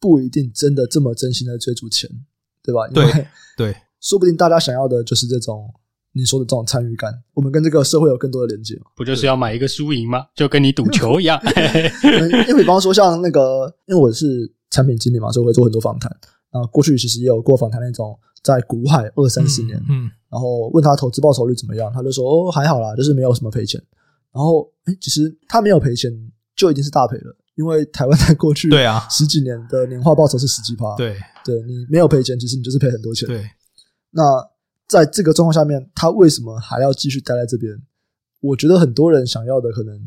[0.00, 2.10] 不一定真的这么真心的追逐钱，
[2.62, 2.88] 对吧？
[2.88, 3.26] 对
[3.56, 5.72] 对，说不定大家想要的就是这种。
[6.16, 10.24] 你说的这种参与感，我们跟这个社会有更多的连接，不就是要买一个输赢吗？
[10.36, 11.36] 就跟你赌球一样。
[12.48, 16.10] 因为比方说像那个，因为我是产品经理嘛，所以会做很多访谈。
[16.52, 23.80] 那，过去其实也有过访谈那种在股海二三十年，嗯，然后问他投资报酬率怎么样，他就说哦还好啦，就是没有什么赔钱。
[24.32, 26.10] 然后诶其实他没有赔钱，
[26.56, 33.28] 就已经是大赔了，因为台湾在过去对啊十几年的年化报酬是十几趴，对对，你没有赔钱，其实你就是赔很多钱。
[33.28, 33.48] 对，
[34.10, 34.22] 那
[34.86, 37.80] 在这个状况下面，他为什么还要继续待在这边？
[38.40, 39.98] 我觉得很多人想要的可能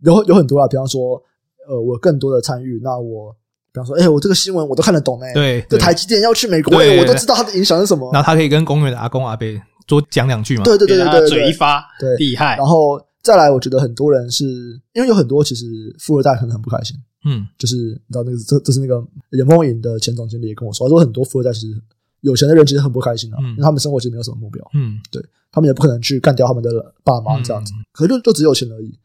[0.00, 1.22] 有有很多啊，比方说，
[1.68, 3.36] 呃，我更多的参与，那我
[3.76, 9.46] 比方说，哎、欸，我这个新闻我都看得懂哎、欸，对，这台积电要去美国、欸，我都知道它的影响是什么，然后他可以跟公园的阿公阿伯
[9.86, 12.56] 多讲两句嘛，对对对对对，嘴一发，对，厉害。
[12.56, 14.46] 然后再来，我觉得很多人是
[14.94, 16.96] 因为有很多其实富二代可能很不开心，
[17.26, 21.78] 嗯，就是你知道那个这这是那个严丰银的前总经理也跟我说，他说很多富二代其实
[22.22, 25.22] 有钱的人其实很不开心的、啊，嗯、因为他们生活其实没有什么目标，嗯，对
[25.52, 26.70] 他们也不可能去干掉他们的
[27.04, 28.98] 爸妈这样子，嗯、可是就就只有钱而已。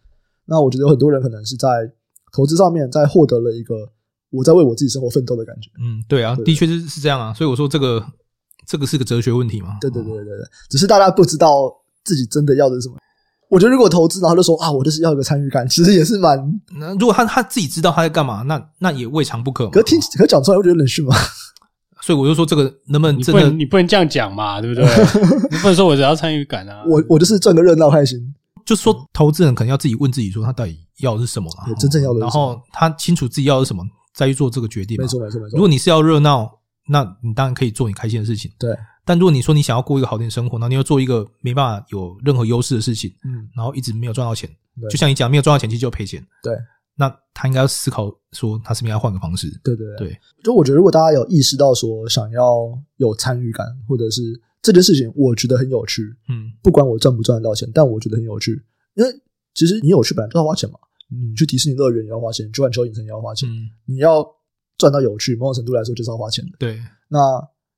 [0.45, 1.67] 那我觉得有很多人可能是在
[2.33, 3.87] 投资上面在获得了一个
[4.31, 8.03] 我在为我自己生活奋斗的感觉，嗯，对啊，对的确是是这样啊，所以我说这个。
[8.63, 9.77] 这个是个哲学问题嘛？
[9.81, 11.69] 对对对对对，只是大家不知道
[12.05, 12.95] 自己真的要的是什么。
[13.49, 16.39] 我觉得如果投资，然后就说啊，我就是要一个参与感，其实也是蛮……
[16.79, 19.67] 那如果他他自己知道他在干嘛，那那也未尝不可。
[19.71, 21.13] 可听可讲出来，我觉得冷血嘛。
[22.01, 23.49] 所以我就说，这个能不能真的？
[23.49, 24.85] 你不能这样讲嘛，对不对？
[25.51, 26.83] 你不能说我只要参与感啊。
[26.87, 28.19] 我我就是赚个热闹开心。
[28.63, 31.73] 就是说，投资人可能要自己问自己，说他到底要的是什么对？
[31.75, 34.97] 真正要的，然后他清楚自己要的是什么，再去做这个决定。
[34.97, 35.55] 没错没错没错。
[35.55, 38.51] 如果你是要热闹，那你当然可以做你开心的事情。
[38.57, 38.75] 对。
[39.03, 44.47] 但如果你说你想要过一个好点的生活，那你要做一个没办法有任何优势的事情，嗯，然后一直没有赚到钱，
[44.79, 46.23] 对就像你讲，没有赚到钱，其实就赔钱。
[46.43, 46.55] 对，
[46.95, 49.49] 那他应该要思考说，他是不是应该换个方式？
[49.63, 50.09] 对对对。
[50.09, 52.55] 对就我觉得，如果大家有意识到说想要
[52.97, 58.51] 有参与感，或者是这件事情，我觉得很有趣，嗯，不管我赚不赚得到钱，但我觉得很有趣，
[58.93, 59.11] 因为
[59.55, 60.77] 其实你有趣本来就要花钱嘛，
[61.11, 64.25] 你去迪士尼乐园也要花钱，去环球影城也要花钱，嗯，你要
[64.77, 66.51] 赚到有趣，某种程度来说就是要花钱的。
[66.57, 67.19] 对，那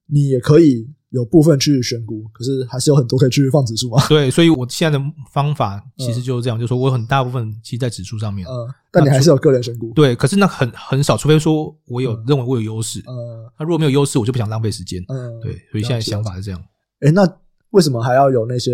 [0.07, 0.89] 你也可以。
[1.13, 4.03] 有部分去选股，可是还是有很多可以去放指数嘛？
[4.09, 8.47] 对，所以我现在的方法其实就是这样，嗯、就是说我很大部分其实在指数上面。
[8.47, 9.93] 嗯，但你还是有个人选股。
[9.93, 12.99] 对，可是那很很少，除非说我有、嗯、认为我有优势。
[13.01, 15.05] 嗯，那如果没有优势，我就不想浪费时间。
[15.07, 16.59] 嗯，对，所以现在想法是这样。
[17.01, 17.31] 哎、欸，那
[17.69, 18.71] 为什么还要有那些？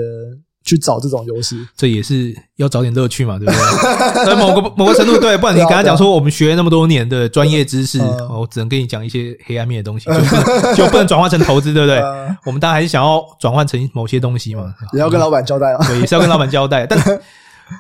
[0.70, 4.26] 去找这种优势，这也是要找点乐趣嘛，对不对？
[4.26, 7.99] 在某个某个程度，对，不然你跟他讲说我们学那么多年的专业知识，
[8.30, 11.99] 我只能跟你讲一些黑暗面的东西， 就不能就不能转换成投资，对不对？
[12.45, 16.86] 我们当然还是想要转换成某些东西嘛，也要跟老板交代啊，对，也是要跟老板交代。
[16.86, 16.99] 但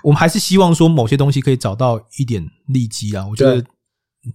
[0.03, 3.63] 我们还是希望说某些东西可以找到一点利基啊，我觉得。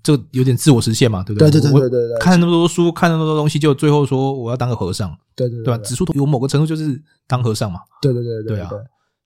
[0.02, 1.50] 就有点自我实现嘛，对不对？
[1.50, 2.18] 对对对对对对。
[2.18, 5.78] 看那么多书，看那么多东西，就最后说我要当个和尚，对对对吧？
[5.84, 7.80] 指数有某个程度就是当和尚嘛。
[8.00, 8.70] 对对对对对啊，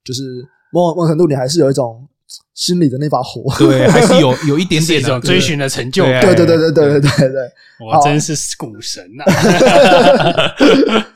[0.04, 2.08] 就是某某程度你还是有一种
[2.54, 6.20] 心里的那把火，对，还是有 有一点点这种追寻的成就感。
[6.22, 7.52] 对对对对对对对对，
[7.86, 9.24] 我真是股神呐！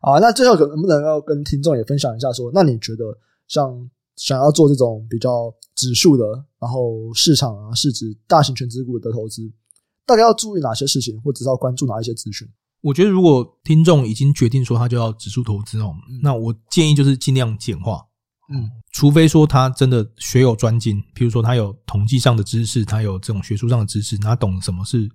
[0.00, 3.04] 好，那最后可能不能要跟听众也分享一下，说，那你觉得
[3.48, 3.68] 像
[4.18, 6.24] 想要做这种比较指数的，
[6.60, 9.50] 然后市场啊、市值、大型全资股的投资，
[10.04, 12.46] 大概要注意哪些事情，或者是要关注哪一些资讯？
[12.80, 18.04] 我觉得，如果听众已经决定说他就要指数投资哦，嗯、那我建议就是尽量简化。
[18.50, 25.08] 嗯，除非说他真的学有专精，譬如说他有统计上的知识，他有这种学术上的知识，他懂什么是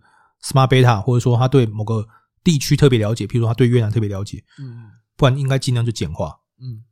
[0.44, 2.06] Smart Beta，或者说他对某个
[2.44, 4.44] 地区特别了解，譬如说他对越南特别了解。
[4.60, 4.84] 嗯，
[5.18, 6.38] 不然应该尽量就简化。
[6.62, 6.84] 嗯，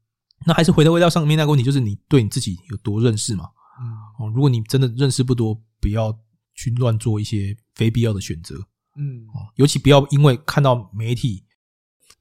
[0.45, 3.45] 那还是回到回到上面那个问题，就是你对你自己有多认识嘛？
[3.79, 6.15] 嗯，哦，如果你真的认识不多，不要
[6.55, 8.55] 去乱做一些非必要的选择。
[8.97, 11.43] 嗯，哦，尤其不要因为看到媒体，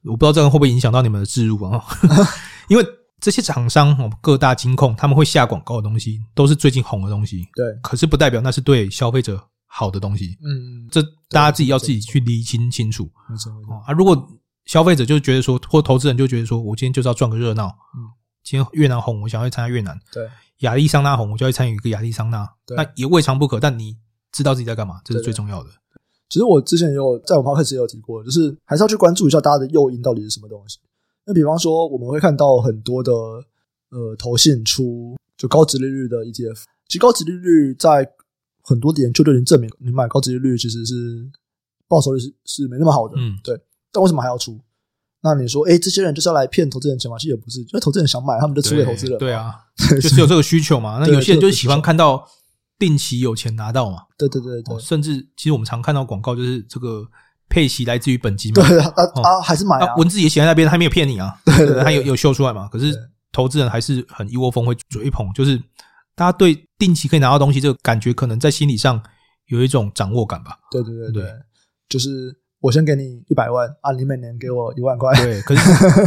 [0.04, 1.84] 我不知道这样会不会影响到你们的置入啊？
[2.68, 2.86] 因为
[3.20, 7.46] 这些厂商哦，各大金控他们会下广告的东西，都是最近红的东西。
[7.54, 10.38] 对，可是不代表那是对消费者好的东西。
[10.42, 13.10] 嗯，这大家自己要自己去厘清清楚。
[13.28, 13.52] 没错
[13.86, 13.92] 啊。
[13.92, 14.16] 如果
[14.70, 17.66] 消费者就觉得说，或投资人就觉得说我今天就是要赚个热闹。
[17.96, 18.06] 嗯，
[18.44, 19.98] 今天越南红，我想要去参加越南。
[20.12, 20.28] 对。
[20.58, 23.58] 亚利桑那红，我就要参与一个亚利桑那，对那也未尝不可。
[23.58, 23.96] 但你
[24.30, 25.70] 知道自己在干嘛，这是最重要的。
[26.28, 30.78] 其实我之前也有在我们开始也有提过，就是还是要去关注一下大家的诱因到底是什么东西。
[31.24, 33.12] 那比方说，我们会看到很多的
[33.90, 38.08] 呃投信出就高值利率的 ETF，其实高值利率在
[38.62, 41.28] 很多点就都已经证明，你买高值利率其实是
[41.88, 43.14] 报酬率是是没那么好的。
[43.18, 43.60] 嗯，对。
[43.93, 44.61] 但为什么还要出？
[45.22, 47.18] 那你说，哎，这些人就是要来骗投资人钱吗？
[47.18, 49.18] 其实也不是，因为投资人想买，他们就出给投资人。
[49.18, 49.55] 对啊，
[50.01, 50.99] 就是有这个需求嘛。
[50.99, 52.26] 那有些人就是喜欢看到
[52.78, 54.05] 定期有钱拿到嘛。
[54.16, 54.78] 对对对对。
[54.78, 57.07] 甚至其实我们常看到广告，就是这个
[57.51, 58.66] 配息来自于本金嘛。
[58.66, 58.91] 对啊
[59.22, 59.95] 啊，还是买啊。
[59.97, 61.38] 文字也写在那边，他没有骗你啊。
[61.45, 62.66] 对对，他有有秀出来嘛。
[62.68, 62.91] 可是
[63.30, 65.59] 投资人还是很一窝蜂会追捧，就是
[66.14, 69.03] 大家对定期可以拿到东西这个感觉，可能在心理上
[69.49, 70.57] 有一种掌握感吧。
[70.70, 71.30] 对对对对，
[71.91, 72.34] 就是。
[72.61, 75.12] 我先给你一百万啊，你每年给我一万块。
[75.22, 75.61] 对，可是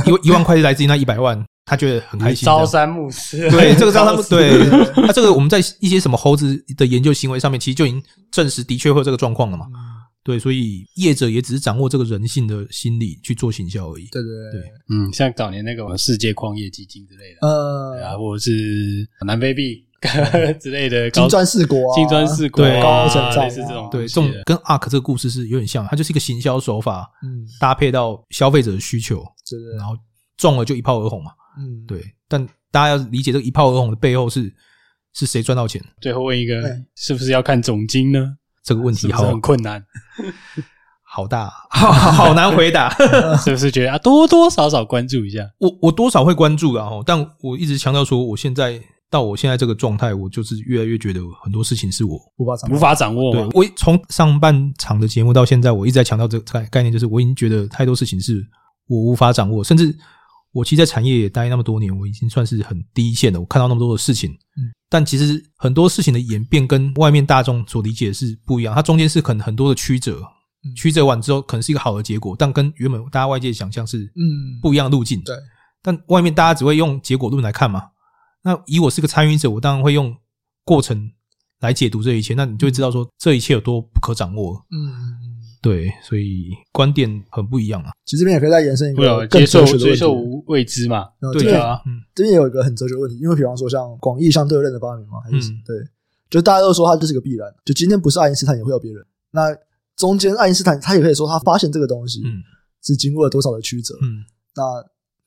[0.10, 2.45] 一一万块是来自于那一百万，他觉得很开心。
[2.45, 8.01] 朝三暮四，对 这个朝三暮四对，那这个我们在一些什么猴子的研究行为上面，其实就已经
[8.32, 9.68] 证实的确会有这个状况了嘛。
[10.24, 14.08] 对，所以业者也只是掌握这个人性的心理去做行销而已。
[14.10, 19.84] 对对对，对，嗯，像早年那个世界矿业基金之类的，呃，啊，或者是南非币
[20.60, 29.24] 之类的，金砖四国，金砖四国，对，高成长，类似这种，对，这种跟 ARK 这个故事是有点像，它就是一个行销手法，嗯，搭配到消费者的需求，
[29.78, 29.95] 然后
[30.38, 34.54] 中了就一炮而红嘛，嗯，对，但大家要理解这个一炮而红的背后是
[35.14, 35.84] 是谁赚到钱？
[36.01, 36.62] 最后问一个，
[36.95, 38.36] 是不是要看总金呢？
[38.64, 39.24] 这个问题好。
[39.24, 39.84] 很困难。
[41.16, 42.89] 好大，好 好难回答，
[43.38, 43.99] 是不是觉得啊？
[43.99, 48.82] 多多少少关注一下，我我多少会关注啊，但我一直强调说，我现在
[49.14, 53.32] 到我现在这个状态，我就是越来越觉得很多事情是我无法掌握无法掌握。
[53.32, 58.43] 对，我从上半场的节目到现在，我一直在强调这个概概念，就是我已经觉得太多事情是
[58.88, 59.95] 我无法掌握，甚至
[60.51, 63.39] 我其实，在产业也待那么多年，我已经算是很低一线的。
[63.39, 70.22] 我看到那么多的事情，嗯，但其实很多事情的演变跟外面大众所理解的是不一样，它中间是很很多的曲折。
[70.78, 75.22] 曲折完之后，可能是一个好的结果，但跟原本大家外界想象是嗯不一样的路径。
[75.22, 75.36] 对，
[75.82, 77.84] 但外面大家只会用结果论来看嘛。
[78.44, 80.16] 那以我是个参与者，我当然会用
[80.66, 81.12] 过程
[81.60, 82.34] 来解读这一切。
[82.34, 84.64] 那你就会知道说这一切有多不可掌握。
[84.70, 84.91] 嗯，
[85.62, 87.91] 对，所以观点很不一样啊。
[88.06, 90.14] 其实这边也可以再延伸一个接受接受
[90.48, 91.08] 未知嘛。
[91.34, 95.78] 对啊，嗯，这边也有一个很哲学问题，因为比方说像广义相对论的发明嘛，还是对，
[96.30, 97.48] 就大家都说它就是个必然。
[97.64, 99.06] 就今天不是爱因斯坦，也会有别人。
[99.32, 99.56] 那
[99.96, 102.44] 中间，爱因斯坦他也可以说他发现这个东西，嗯，
[102.82, 104.26] 是经过了多少的曲折，嗯，
[104.56, 104.84] 那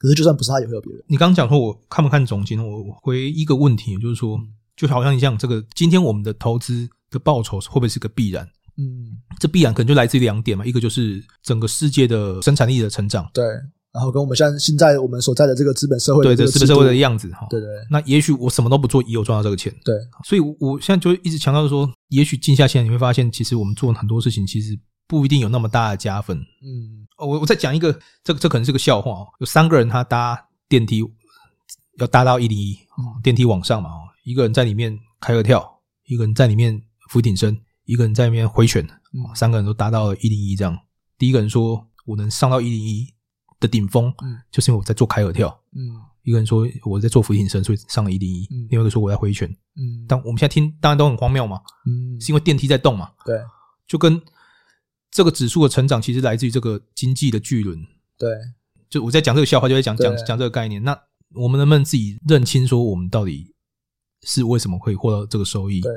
[0.06, 1.02] 可是就算不是他，也会有别人。
[1.08, 2.64] 你刚刚讲说，我看不看总金？
[2.64, 4.38] 我回一个问题，就是说，
[4.76, 8.48] 就好像你像这个，今天我们的投资的报酬会不会是个必然？
[8.78, 13.44] 嗯，这必然可能就来自于两点嘛，一个就是整个世界的生产力的成长，对。
[13.92, 17.66] 然后跟我们现在现在我们所在的这个资本社会对对资本社会的样子哈，对对。
[17.90, 19.74] 那也许我什么都不做，也有赚到这个钱。
[19.82, 26.38] 对，所以我现在就一直强调说，也许静下心来你会发现，其实我们做很多事情，其实不一定有那么大的加分。
[26.38, 27.92] 嗯，哦我我再讲一个，
[28.24, 29.28] 这个这可能是个笑话哦。
[29.40, 31.02] 有三个人他搭电梯
[31.98, 32.78] 要搭到一零一，
[33.22, 33.90] 电梯往上嘛，
[34.24, 38.86] 一个人在里面开合跳，一个人在里面俯挺身，一个人在里面挥拳，
[39.34, 40.78] 三个人都搭到了一零一这样。
[41.18, 43.12] 第一个人说：“我能上到一零一。”
[43.58, 53.34] 的顶峰，嗯，就是因为我在做开合跳，嗯，一个人说我在做俯挺身，所以上了一零一，另外一个说我在挥拳，嗯，但我们现在听当然都很荒谬嘛，嗯，是因为电梯在动嘛，对，
[53.86, 54.20] 就跟
[55.16, 57.78] 这个指数的成长其实来自于这个经济的巨轮，
[58.18, 58.28] 对，
[58.90, 60.94] 就我在讲这个笑话，就在讲讲讲这个概念，那
[61.34, 63.54] 我们能不能自己认清说我们到底
[64.24, 65.80] 是为什么会获得这个收益？
[65.80, 65.90] 对，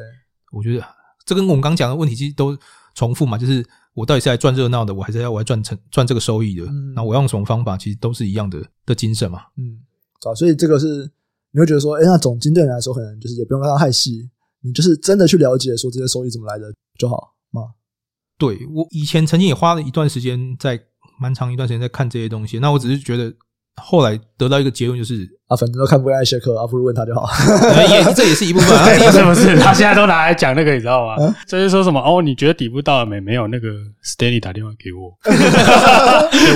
[0.53, 0.87] 我觉得
[1.25, 2.57] 这跟我们刚讲的问题其实都
[2.95, 3.65] 重复嘛，就是。
[3.95, 6.63] 我到底是来赚热闹的，我还是要我来赚成赚这个收益的？
[6.63, 7.77] 嗯，那我要用什么方法？
[7.77, 9.41] 其实都是一样的的精神嘛。
[9.57, 9.81] 嗯，
[10.23, 11.11] 好，所以这个是
[11.51, 14.29] 你会觉得说，哎，那总经对你来说可能就是也不用跟他太细，
[14.61, 17.63] 你就是真的去了解说这些收益怎么来的就好吗？
[18.39, 20.79] 对，我以前曾经也花了一段时间在
[21.21, 23.31] 蛮长一段时间在看这些东西，那我只是觉得。
[23.81, 27.29] 后来得到一个结论，就是啊，反正都看不惯艾谢克，啊，不如问他就好。
[27.87, 28.77] 也这也是一部分，
[29.09, 29.55] 是不是？
[29.63, 31.15] 他现在都拿来讲那个，你知道吗？
[31.47, 33.21] 就是说什么哦，你觉得底部到了没？
[33.21, 33.69] 没有，那个
[34.03, 35.15] Stanley 打电话给我，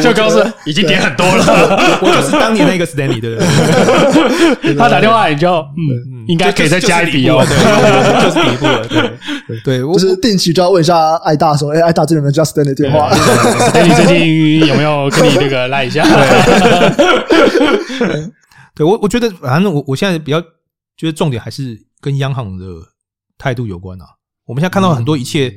[0.01, 1.99] 就告诉已经点很多了。
[2.01, 3.41] 我就是当年那个 Stanley，对不
[4.61, 4.75] 对？
[4.75, 5.79] 他打电话你就嗯
[6.11, 7.57] 嗯，应该可以再加一笔哦，对，
[8.23, 8.87] 就是底部了。
[9.47, 16.03] 对 对，就是定期就要问一下艾大说，哎，艾大这里有没有加 Stanley 电话？Stanley 最近有没有跟你那个赖一下？
[18.75, 20.41] 对， 我我觉得，反正我我现在比较
[20.97, 22.65] 觉得重点还是跟央行的
[23.37, 24.05] 态度有关啊。
[24.45, 25.53] 我们现在看到很多一切，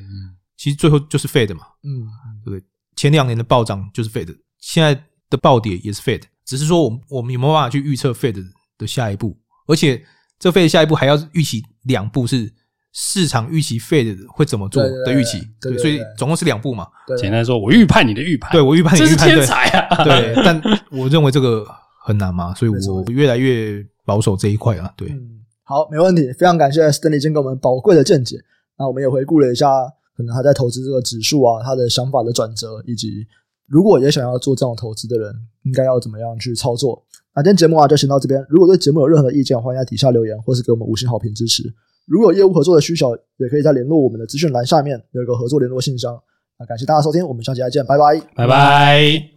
[0.56, 2.06] 其实最后就是 Fed 嘛，嗯，
[2.44, 2.62] 对不对？
[2.96, 4.94] 前两年的暴涨就是 Fed，现在
[5.28, 8.42] 的暴跌也是 Fed，只是说我们我们有没有办法去预测 Fed
[8.78, 9.36] 的下一步？
[9.66, 10.02] 而且
[10.38, 12.52] 这 Fed 下一步还要预期两步，是
[12.92, 16.86] 市场预期 Fed 会怎么做的预期，对，所以总共是两步嘛。
[17.18, 20.02] 简单来说，我预判你的预判，对，我预判你的预判，这是天才啊！
[20.04, 20.60] 对，但
[20.90, 21.66] 我认为这个。
[22.06, 24.88] 很难嘛， 所以我越来越保守这一块啊。
[24.96, 28.36] 对，嗯，好，没问题，非常感谢 Stanley 今天给我们宝贵的见解。
[28.78, 29.66] 那我们也回顾了一下，
[30.16, 33.26] 可能他在投资这个指数啊，他的想法的转折，以及
[33.66, 35.34] 如果也想要做这种投资的人，
[35.64, 37.04] 应该要怎么样去操作。
[37.36, 38.44] 那今天节目啊就先到这边。
[38.48, 41.62] 如果对节目有任何的意见，欢迎在底下留言，或是给我们五星好评支持。
[42.06, 46.18] 如果有业务合作的需求，也可以在联络我们的资讯栏下面有一个合作联络信箱。
[46.58, 49.28] 那感谢大家收听，我们下期再见，拜拜，拜拜。